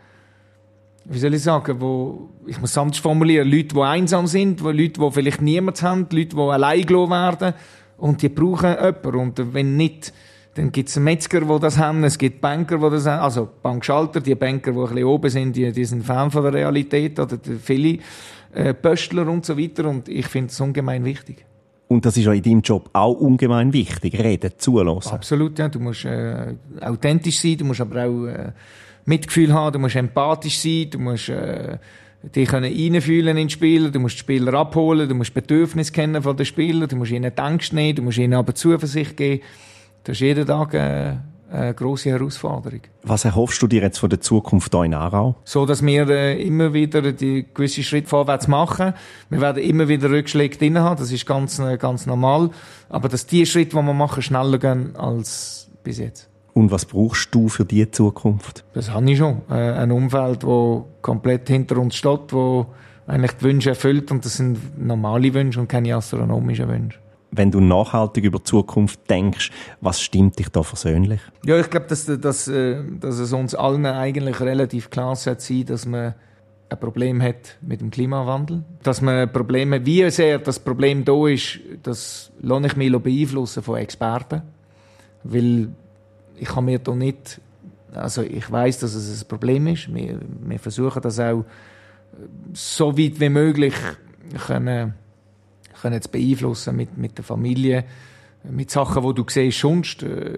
wie 1.07 1.19
soll 1.19 1.35
ich 1.35 1.43
sagen, 1.43 1.79
wo, 1.79 2.29
ich 2.47 2.59
muss 2.59 2.71
es 2.71 2.77
anders 2.77 2.97
formulieren, 2.97 3.47
Leute, 3.47 3.75
die 3.75 3.81
einsam 3.81 4.25
sind, 4.25 4.61
Leute, 4.61 4.99
die 4.99 5.11
vielleicht 5.11 5.41
niemand 5.41 5.81
haben, 5.83 6.07
Leute, 6.11 6.35
die 6.35 6.37
allein 6.37 6.83
gelassen 6.83 7.11
werden 7.11 7.53
und 7.97 8.21
die 8.21 8.29
brauchen 8.29 8.71
jemanden. 8.71 9.15
Und 9.15 9.53
wenn 9.53 9.77
nicht, 9.77 10.13
dann 10.55 10.71
gibt 10.71 10.89
es 10.89 10.97
Metzger, 10.97 11.41
die 11.41 11.59
das 11.59 11.77
haben, 11.77 12.03
es 12.03 12.17
gibt 12.17 12.41
Banker, 12.41 12.77
die 12.77 12.89
das 12.89 13.05
haben, 13.05 13.21
also 13.21 13.49
Bankschalter, 13.61 14.21
die 14.21 14.35
Banker, 14.35 14.71
die 14.71 14.77
ein 14.77 14.85
bisschen 14.85 15.03
oben 15.03 15.29
sind, 15.29 15.55
die, 15.55 15.71
die 15.71 15.85
sind 15.85 16.03
Fan 16.03 16.31
von 16.31 16.43
der 16.43 16.53
Realität, 16.53 17.19
oder 17.19 17.37
viele 17.61 17.99
äh, 18.53 18.73
Pöstler 18.73 19.27
und 19.27 19.45
so 19.45 19.57
weiter 19.57 19.85
und 19.85 20.07
ich 20.07 20.27
finde 20.27 20.49
es 20.49 20.59
ungemein 20.59 21.03
wichtig. 21.03 21.45
Und 21.87 22.05
das 22.05 22.17
ist 22.17 22.25
ja 22.25 22.33
in 22.33 22.41
deinem 22.41 22.61
Job 22.61 22.89
auch 22.93 23.13
ungemein 23.13 23.71
wichtig, 23.71 24.17
reden, 24.17 24.51
zulassen. 24.57 25.13
Absolut, 25.13 25.59
ja. 25.59 25.69
Du 25.69 25.79
musst 25.79 26.05
äh, 26.05 26.55
authentisch 26.81 27.39
sein, 27.39 27.57
du 27.57 27.65
musst 27.65 27.81
aber 27.81 28.05
auch 28.05 28.25
äh, 28.25 28.51
Mitgefühl 29.05 29.53
haben, 29.53 29.73
du 29.73 29.79
musst 29.79 29.95
empathisch 29.95 30.57
sein, 30.57 30.89
du 30.89 30.99
musst 30.99 31.29
äh, 31.29 31.77
dich 32.33 32.51
reinfühlen 32.51 33.37
in 33.37 33.47
die 33.47 33.53
Spieler, 33.53 33.89
du 33.89 33.99
musst 33.99 34.15
die 34.15 34.19
Spieler 34.19 34.53
abholen, 34.53 35.07
du 35.07 35.15
musst 35.15 35.33
Bedürfnisse 35.33 35.91
kennen 35.91 36.21
von 36.21 36.35
den 36.37 36.45
Spielern, 36.45 36.87
du 36.87 36.95
musst 36.95 37.11
ihnen 37.11 37.31
die 37.35 37.41
Angst 37.41 37.73
nehmen, 37.73 37.95
du 37.95 38.01
musst 38.01 38.17
ihnen 38.17 38.33
aber 38.33 38.55
Zuversicht 38.55 39.17
geben. 39.17 39.43
Das 40.03 40.17
ist 40.17 40.21
jeden 40.21 40.45
Tag 40.45 40.73
äh, 40.73 41.15
eine 41.51 41.73
grosse 41.73 42.09
Herausforderung. 42.09 42.81
Was 43.03 43.25
erhoffst 43.25 43.61
du 43.61 43.67
dir 43.67 43.81
jetzt 43.81 43.97
von 43.97 44.09
der 44.09 44.21
Zukunft 44.21 44.73
hier 44.73 44.83
in 44.83 44.93
Aarau? 44.93 45.35
So, 45.43 45.65
dass 45.65 45.85
wir 45.85 46.09
äh, 46.09 46.41
immer 46.41 46.73
wieder 46.73 47.11
die 47.11 47.45
gewisse 47.53 47.83
Schritt 47.83 48.07
vorwärts 48.07 48.47
machen. 48.47 48.93
Wir 49.29 49.41
werden 49.41 49.63
immer 49.63 49.87
wieder 49.87 50.09
Rückschläge 50.09 50.57
drin 50.57 50.79
haben, 50.79 50.97
das 50.97 51.11
ist 51.11 51.25
ganz, 51.25 51.59
äh, 51.59 51.77
ganz 51.77 52.05
normal. 52.05 52.49
Aber 52.89 53.09
dass 53.09 53.25
die 53.25 53.45
Schritte, 53.45 53.77
die 53.77 53.83
wir 53.83 53.93
machen, 53.93 54.21
schneller 54.21 54.57
gehen 54.57 54.95
als 54.95 55.69
bis 55.83 55.99
jetzt. 55.99 56.29
Und 56.55 56.71
was 56.71 56.85
brauchst 56.85 57.35
du 57.35 57.49
für 57.49 57.65
die 57.65 57.91
Zukunft? 57.91 58.63
Das 58.73 58.89
habe 58.89 59.11
ich 59.11 59.17
schon. 59.17 59.41
Äh, 59.49 59.73
ein 59.73 59.91
Umfeld, 59.91 60.43
das 60.43 60.81
komplett 61.01 61.49
hinter 61.49 61.77
uns 61.77 61.95
steht, 61.95 62.31
wo 62.31 62.67
eigentlich 63.05 63.33
die 63.33 63.43
Wünsche 63.43 63.69
erfüllt 63.71 64.09
und 64.09 64.23
das 64.23 64.37
sind 64.37 64.57
normale 64.79 65.33
Wünsche 65.33 65.59
und 65.59 65.67
keine 65.67 65.93
astronomischen 65.93 66.69
Wünsche. 66.69 66.97
Wenn 67.31 67.51
du 67.51 67.59
nachhaltig 67.59 68.23
über 68.23 68.37
die 68.37 68.45
Zukunft 68.45 69.09
denkst, 69.09 69.51
was 69.81 70.01
stimmt 70.01 70.39
dich 70.39 70.47
da 70.47 70.61
persönlich? 70.61 71.19
Ja, 71.45 71.59
ich 71.59 71.69
glaube, 71.69 71.87
dass, 71.87 72.05
dass, 72.05 72.47
äh, 72.47 72.81
dass 73.01 73.19
es 73.19 73.33
uns 73.33 73.53
allen 73.53 73.85
eigentlich 73.85 74.39
relativ 74.39 74.89
klar 74.89 75.17
sein 75.17 75.35
dass 75.65 75.85
man 75.85 76.15
ein 76.69 76.79
Problem 76.79 77.21
hat 77.21 77.57
mit 77.59 77.81
dem 77.81 77.91
Klimawandel. 77.91 78.63
Dass 78.81 79.01
man 79.01 79.15
ein 79.15 79.31
Problem 79.31 79.73
hat, 79.73 79.85
wie 79.85 80.09
sehr 80.09 80.39
das 80.39 80.59
Problem 80.59 81.03
da 81.03 81.27
ist, 81.27 81.59
das 81.83 82.31
lasse 82.39 82.67
ich 82.67 82.77
mich 82.77 82.97
beeinflussen 82.97 83.61
von 83.61 83.75
Experten. 83.75 84.41
Weil 85.25 85.69
ich 86.37 86.47
kann 86.47 86.65
mir 86.65 86.79
da 86.79 86.95
nicht, 86.95 87.41
also 87.93 88.21
ich 88.21 88.49
weiß, 88.51 88.79
dass 88.79 88.93
es 88.93 89.23
ein 89.23 89.27
Problem 89.27 89.67
ist. 89.67 89.93
Wir, 89.93 90.19
wir 90.41 90.59
versuchen 90.59 91.01
das 91.01 91.19
auch 91.19 91.45
so 92.53 92.97
weit 92.97 93.19
wie 93.19 93.29
möglich 93.29 93.73
können, 94.45 94.93
können 95.81 96.01
zu 96.01 96.09
beeinflussen 96.09 96.75
mit, 96.75 96.97
mit 96.97 97.17
der 97.17 97.25
Familie, 97.25 97.85
mit 98.43 98.71
Sachen, 98.71 99.03
wo 99.03 99.13
du 99.13 99.25
siehst 99.27 99.59
sonst. 99.59 100.03
Äh, 100.03 100.37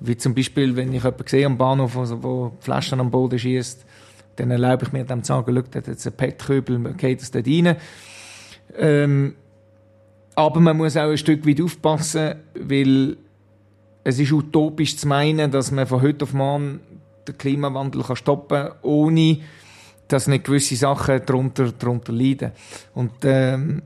wie 0.00 0.16
zum 0.16 0.34
Beispiel, 0.34 0.76
wenn 0.76 0.92
ich 0.94 1.02
jemanden 1.02 1.26
sehe 1.26 1.46
am 1.46 1.58
Bahnhof, 1.58 1.94
wo, 1.94 2.22
wo 2.22 2.52
Flaschen 2.60 3.00
am 3.00 3.10
Boden 3.10 3.38
schießt, 3.38 3.84
dann 4.36 4.50
erlaube 4.50 4.86
ich 4.86 4.92
mir 4.92 5.04
dem 5.04 5.22
zu 5.22 5.28
sagen, 5.28 5.54
schau, 5.54 5.62
da 5.70 5.78
hat 5.78 5.88
jetzt 5.88 6.06
ein 6.06 6.14
PET-Köbel, 6.14 6.94
geht 6.94 7.20
das 7.20 7.30
dort 7.30 7.46
rein. 7.46 7.76
Ähm, 8.78 9.34
aber 10.34 10.60
man 10.60 10.78
muss 10.78 10.96
auch 10.96 11.10
ein 11.10 11.18
Stück 11.18 11.46
weit 11.46 11.60
aufpassen, 11.60 12.36
weil 12.54 13.18
es 14.04 14.18
ist 14.18 14.32
utopisch 14.32 14.96
zu 14.96 15.08
meinen, 15.08 15.50
dass 15.50 15.70
man 15.70 15.86
von 15.86 16.02
heute 16.02 16.24
auf 16.24 16.32
morgen 16.32 16.80
den 17.26 17.36
Klimawandel 17.36 18.02
kann 18.02 18.16
stoppen 18.16 18.64
kann, 18.64 18.72
ohne 18.82 19.38
dass 20.08 20.26
nicht 20.26 20.44
gewisse 20.44 20.76
Sachen 20.76 21.20
darunter, 21.24 21.72
darunter 21.72 22.12
leiden. 22.12 22.52
Und 22.94 23.12
ähm, 23.22 23.82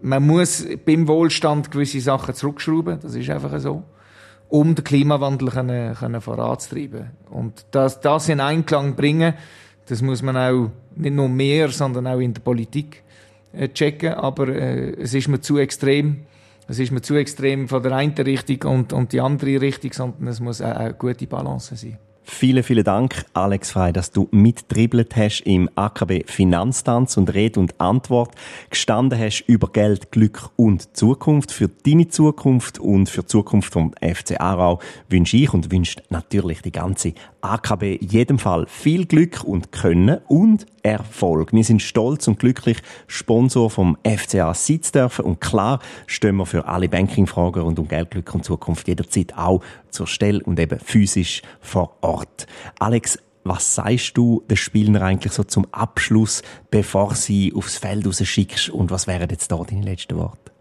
man 0.00 0.26
muss 0.26 0.66
beim 0.84 1.06
Wohlstand 1.06 1.70
gewisse 1.70 2.00
Sachen 2.00 2.34
zurückschrauben, 2.34 2.98
das 3.00 3.14
ist 3.14 3.30
einfach 3.30 3.58
so, 3.60 3.84
um 4.48 4.74
den 4.74 4.84
Klimawandel 4.84 5.48
können, 5.48 5.94
können 5.94 6.20
voranzutreiben. 6.20 7.10
Und 7.30 7.64
das, 7.70 8.00
das 8.00 8.28
in 8.28 8.40
Einklang 8.40 8.96
bringen, 8.96 9.34
das 9.86 10.02
muss 10.02 10.22
man 10.22 10.36
auch 10.36 10.70
nicht 10.96 11.14
nur 11.14 11.28
mehr, 11.28 11.68
sondern 11.68 12.06
auch 12.06 12.18
in 12.18 12.34
der 12.34 12.40
Politik 12.40 13.02
äh, 13.52 13.68
checken, 13.68 14.14
aber 14.14 14.48
äh, 14.48 14.90
es 15.00 15.14
ist 15.14 15.28
mir 15.28 15.40
zu 15.40 15.58
extrem, 15.58 16.26
es 16.68 16.78
ist 16.78 16.92
mir 16.92 17.02
zu 17.02 17.14
extrem 17.14 17.68
von 17.68 17.82
der 17.82 17.92
einen 17.92 18.14
Richtung 18.14 18.70
und, 18.72 18.92
und 18.92 19.12
die 19.12 19.20
andere 19.20 19.60
Richtung, 19.60 19.92
sondern 19.92 20.28
es 20.28 20.40
muss 20.40 20.60
eine, 20.60 20.76
eine 20.76 20.94
gute 20.94 21.26
Balance 21.26 21.76
sein. 21.76 21.98
Vielen, 22.24 22.62
vielen 22.62 22.84
Dank, 22.84 23.26
Alex 23.34 23.72
Frey, 23.72 23.92
dass 23.92 24.12
du 24.12 24.28
mitdribbelt 24.30 25.16
hast 25.16 25.40
im 25.40 25.68
AKB 25.74 26.22
Finanztanz 26.26 27.16
und 27.16 27.34
Rede 27.34 27.58
und 27.58 27.80
Antwort 27.80 28.34
gestanden 28.70 29.18
hast 29.18 29.42
über 29.48 29.68
Geld, 29.68 30.12
Glück 30.12 30.50
und 30.54 30.96
Zukunft. 30.96 31.50
Für 31.50 31.68
deine 31.68 32.08
Zukunft 32.08 32.78
und 32.78 33.10
für 33.10 33.22
die 33.22 33.26
Zukunft 33.26 33.72
vom 33.72 33.92
FC 34.00 34.40
Aarau 34.40 34.78
wünsche 35.08 35.36
ich 35.36 35.52
und 35.52 35.72
wünscht 35.72 36.02
natürlich 36.10 36.62
die 36.62 36.72
ganze 36.72 37.12
AKB 37.42 37.98
jedem 38.00 38.38
Fall 38.38 38.66
viel 38.66 39.06
Glück 39.06 39.44
und 39.44 39.72
Können 39.72 40.18
und 40.28 40.66
Erfolg. 40.82 41.52
Wir 41.52 41.64
sind 41.64 41.82
stolz 41.82 42.28
und 42.28 42.38
glücklich, 42.38 42.78
Sponsor 43.06 43.68
vom 43.68 43.98
FCA 44.04 44.54
Sitz 44.54 44.92
dürfen 44.92 45.24
und 45.24 45.40
klar 45.40 45.80
stehen 46.06 46.36
wir 46.36 46.46
für 46.46 46.66
alle 46.66 46.88
Bankingfragen 46.88 47.62
rund 47.62 47.78
um 47.78 47.88
Geld, 47.88 48.12
Glück 48.12 48.34
und 48.34 48.44
Zukunft 48.44 48.88
jederzeit 48.88 49.36
auch 49.36 49.62
zur 49.90 50.06
Stelle 50.06 50.42
und 50.42 50.58
eben 50.58 50.78
physisch 50.78 51.42
vor 51.60 51.96
Ort. 52.00 52.46
Alex, 52.78 53.18
was 53.44 53.74
sagst 53.74 54.16
du 54.16 54.44
den 54.48 54.56
Spielern 54.56 55.02
eigentlich 55.02 55.32
so 55.32 55.42
zum 55.42 55.66
Abschluss, 55.72 56.42
bevor 56.70 57.14
sie 57.16 57.52
aufs 57.54 57.76
Feld 57.76 58.06
rausschickst 58.06 58.70
und 58.70 58.90
was 58.90 59.06
wären 59.06 59.28
jetzt 59.30 59.50
da 59.50 59.56
deine 59.56 59.82
letzten 59.82 60.16
Worte? 60.16 60.51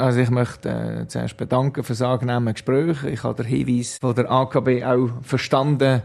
Also 0.00 0.20
ich 0.20 0.30
möchte 0.30 0.68
äh, 0.68 1.06
zuerst 1.06 1.36
bedanken 1.36 1.84
für 1.84 1.92
das 1.92 2.02
angenehme 2.02 2.52
Gespräch. 2.52 3.04
Ich 3.04 3.22
habe 3.22 3.42
den 3.42 3.46
Hinweis 3.46 3.98
von 4.00 4.14
der 4.14 4.30
AKB 4.30 4.84
auch 4.84 5.10
verstanden 5.22 6.02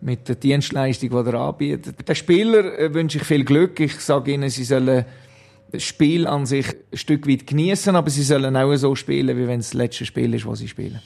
mit 0.00 0.28
der 0.28 0.36
Dienstleistung, 0.36 1.10
die 1.10 1.30
er 1.30 1.34
anbietet. 1.34 2.08
Den 2.08 2.14
Spieler 2.14 2.78
äh, 2.78 2.92
wünsche 2.92 3.18
ich 3.18 3.24
viel 3.24 3.44
Glück. 3.44 3.78
Ich 3.80 4.00
sage 4.00 4.32
ihnen, 4.32 4.50
sie 4.50 4.64
sollen 4.64 5.04
das 5.72 5.82
Spiel 5.82 6.26
an 6.26 6.46
sich 6.46 6.66
ein 6.68 6.98
Stück 6.98 7.28
weit 7.28 7.46
genießen, 7.46 7.96
aber 7.96 8.10
sie 8.10 8.22
sollen 8.22 8.56
auch 8.56 8.74
so 8.76 8.94
spielen, 8.94 9.36
wie 9.36 9.48
wenn 9.48 9.60
es 9.60 9.70
das 9.70 9.74
letzte 9.74 10.06
Spiel 10.06 10.32
ist, 10.34 10.46
was 10.46 10.60
sie 10.60 10.68
spielen. 10.68 11.00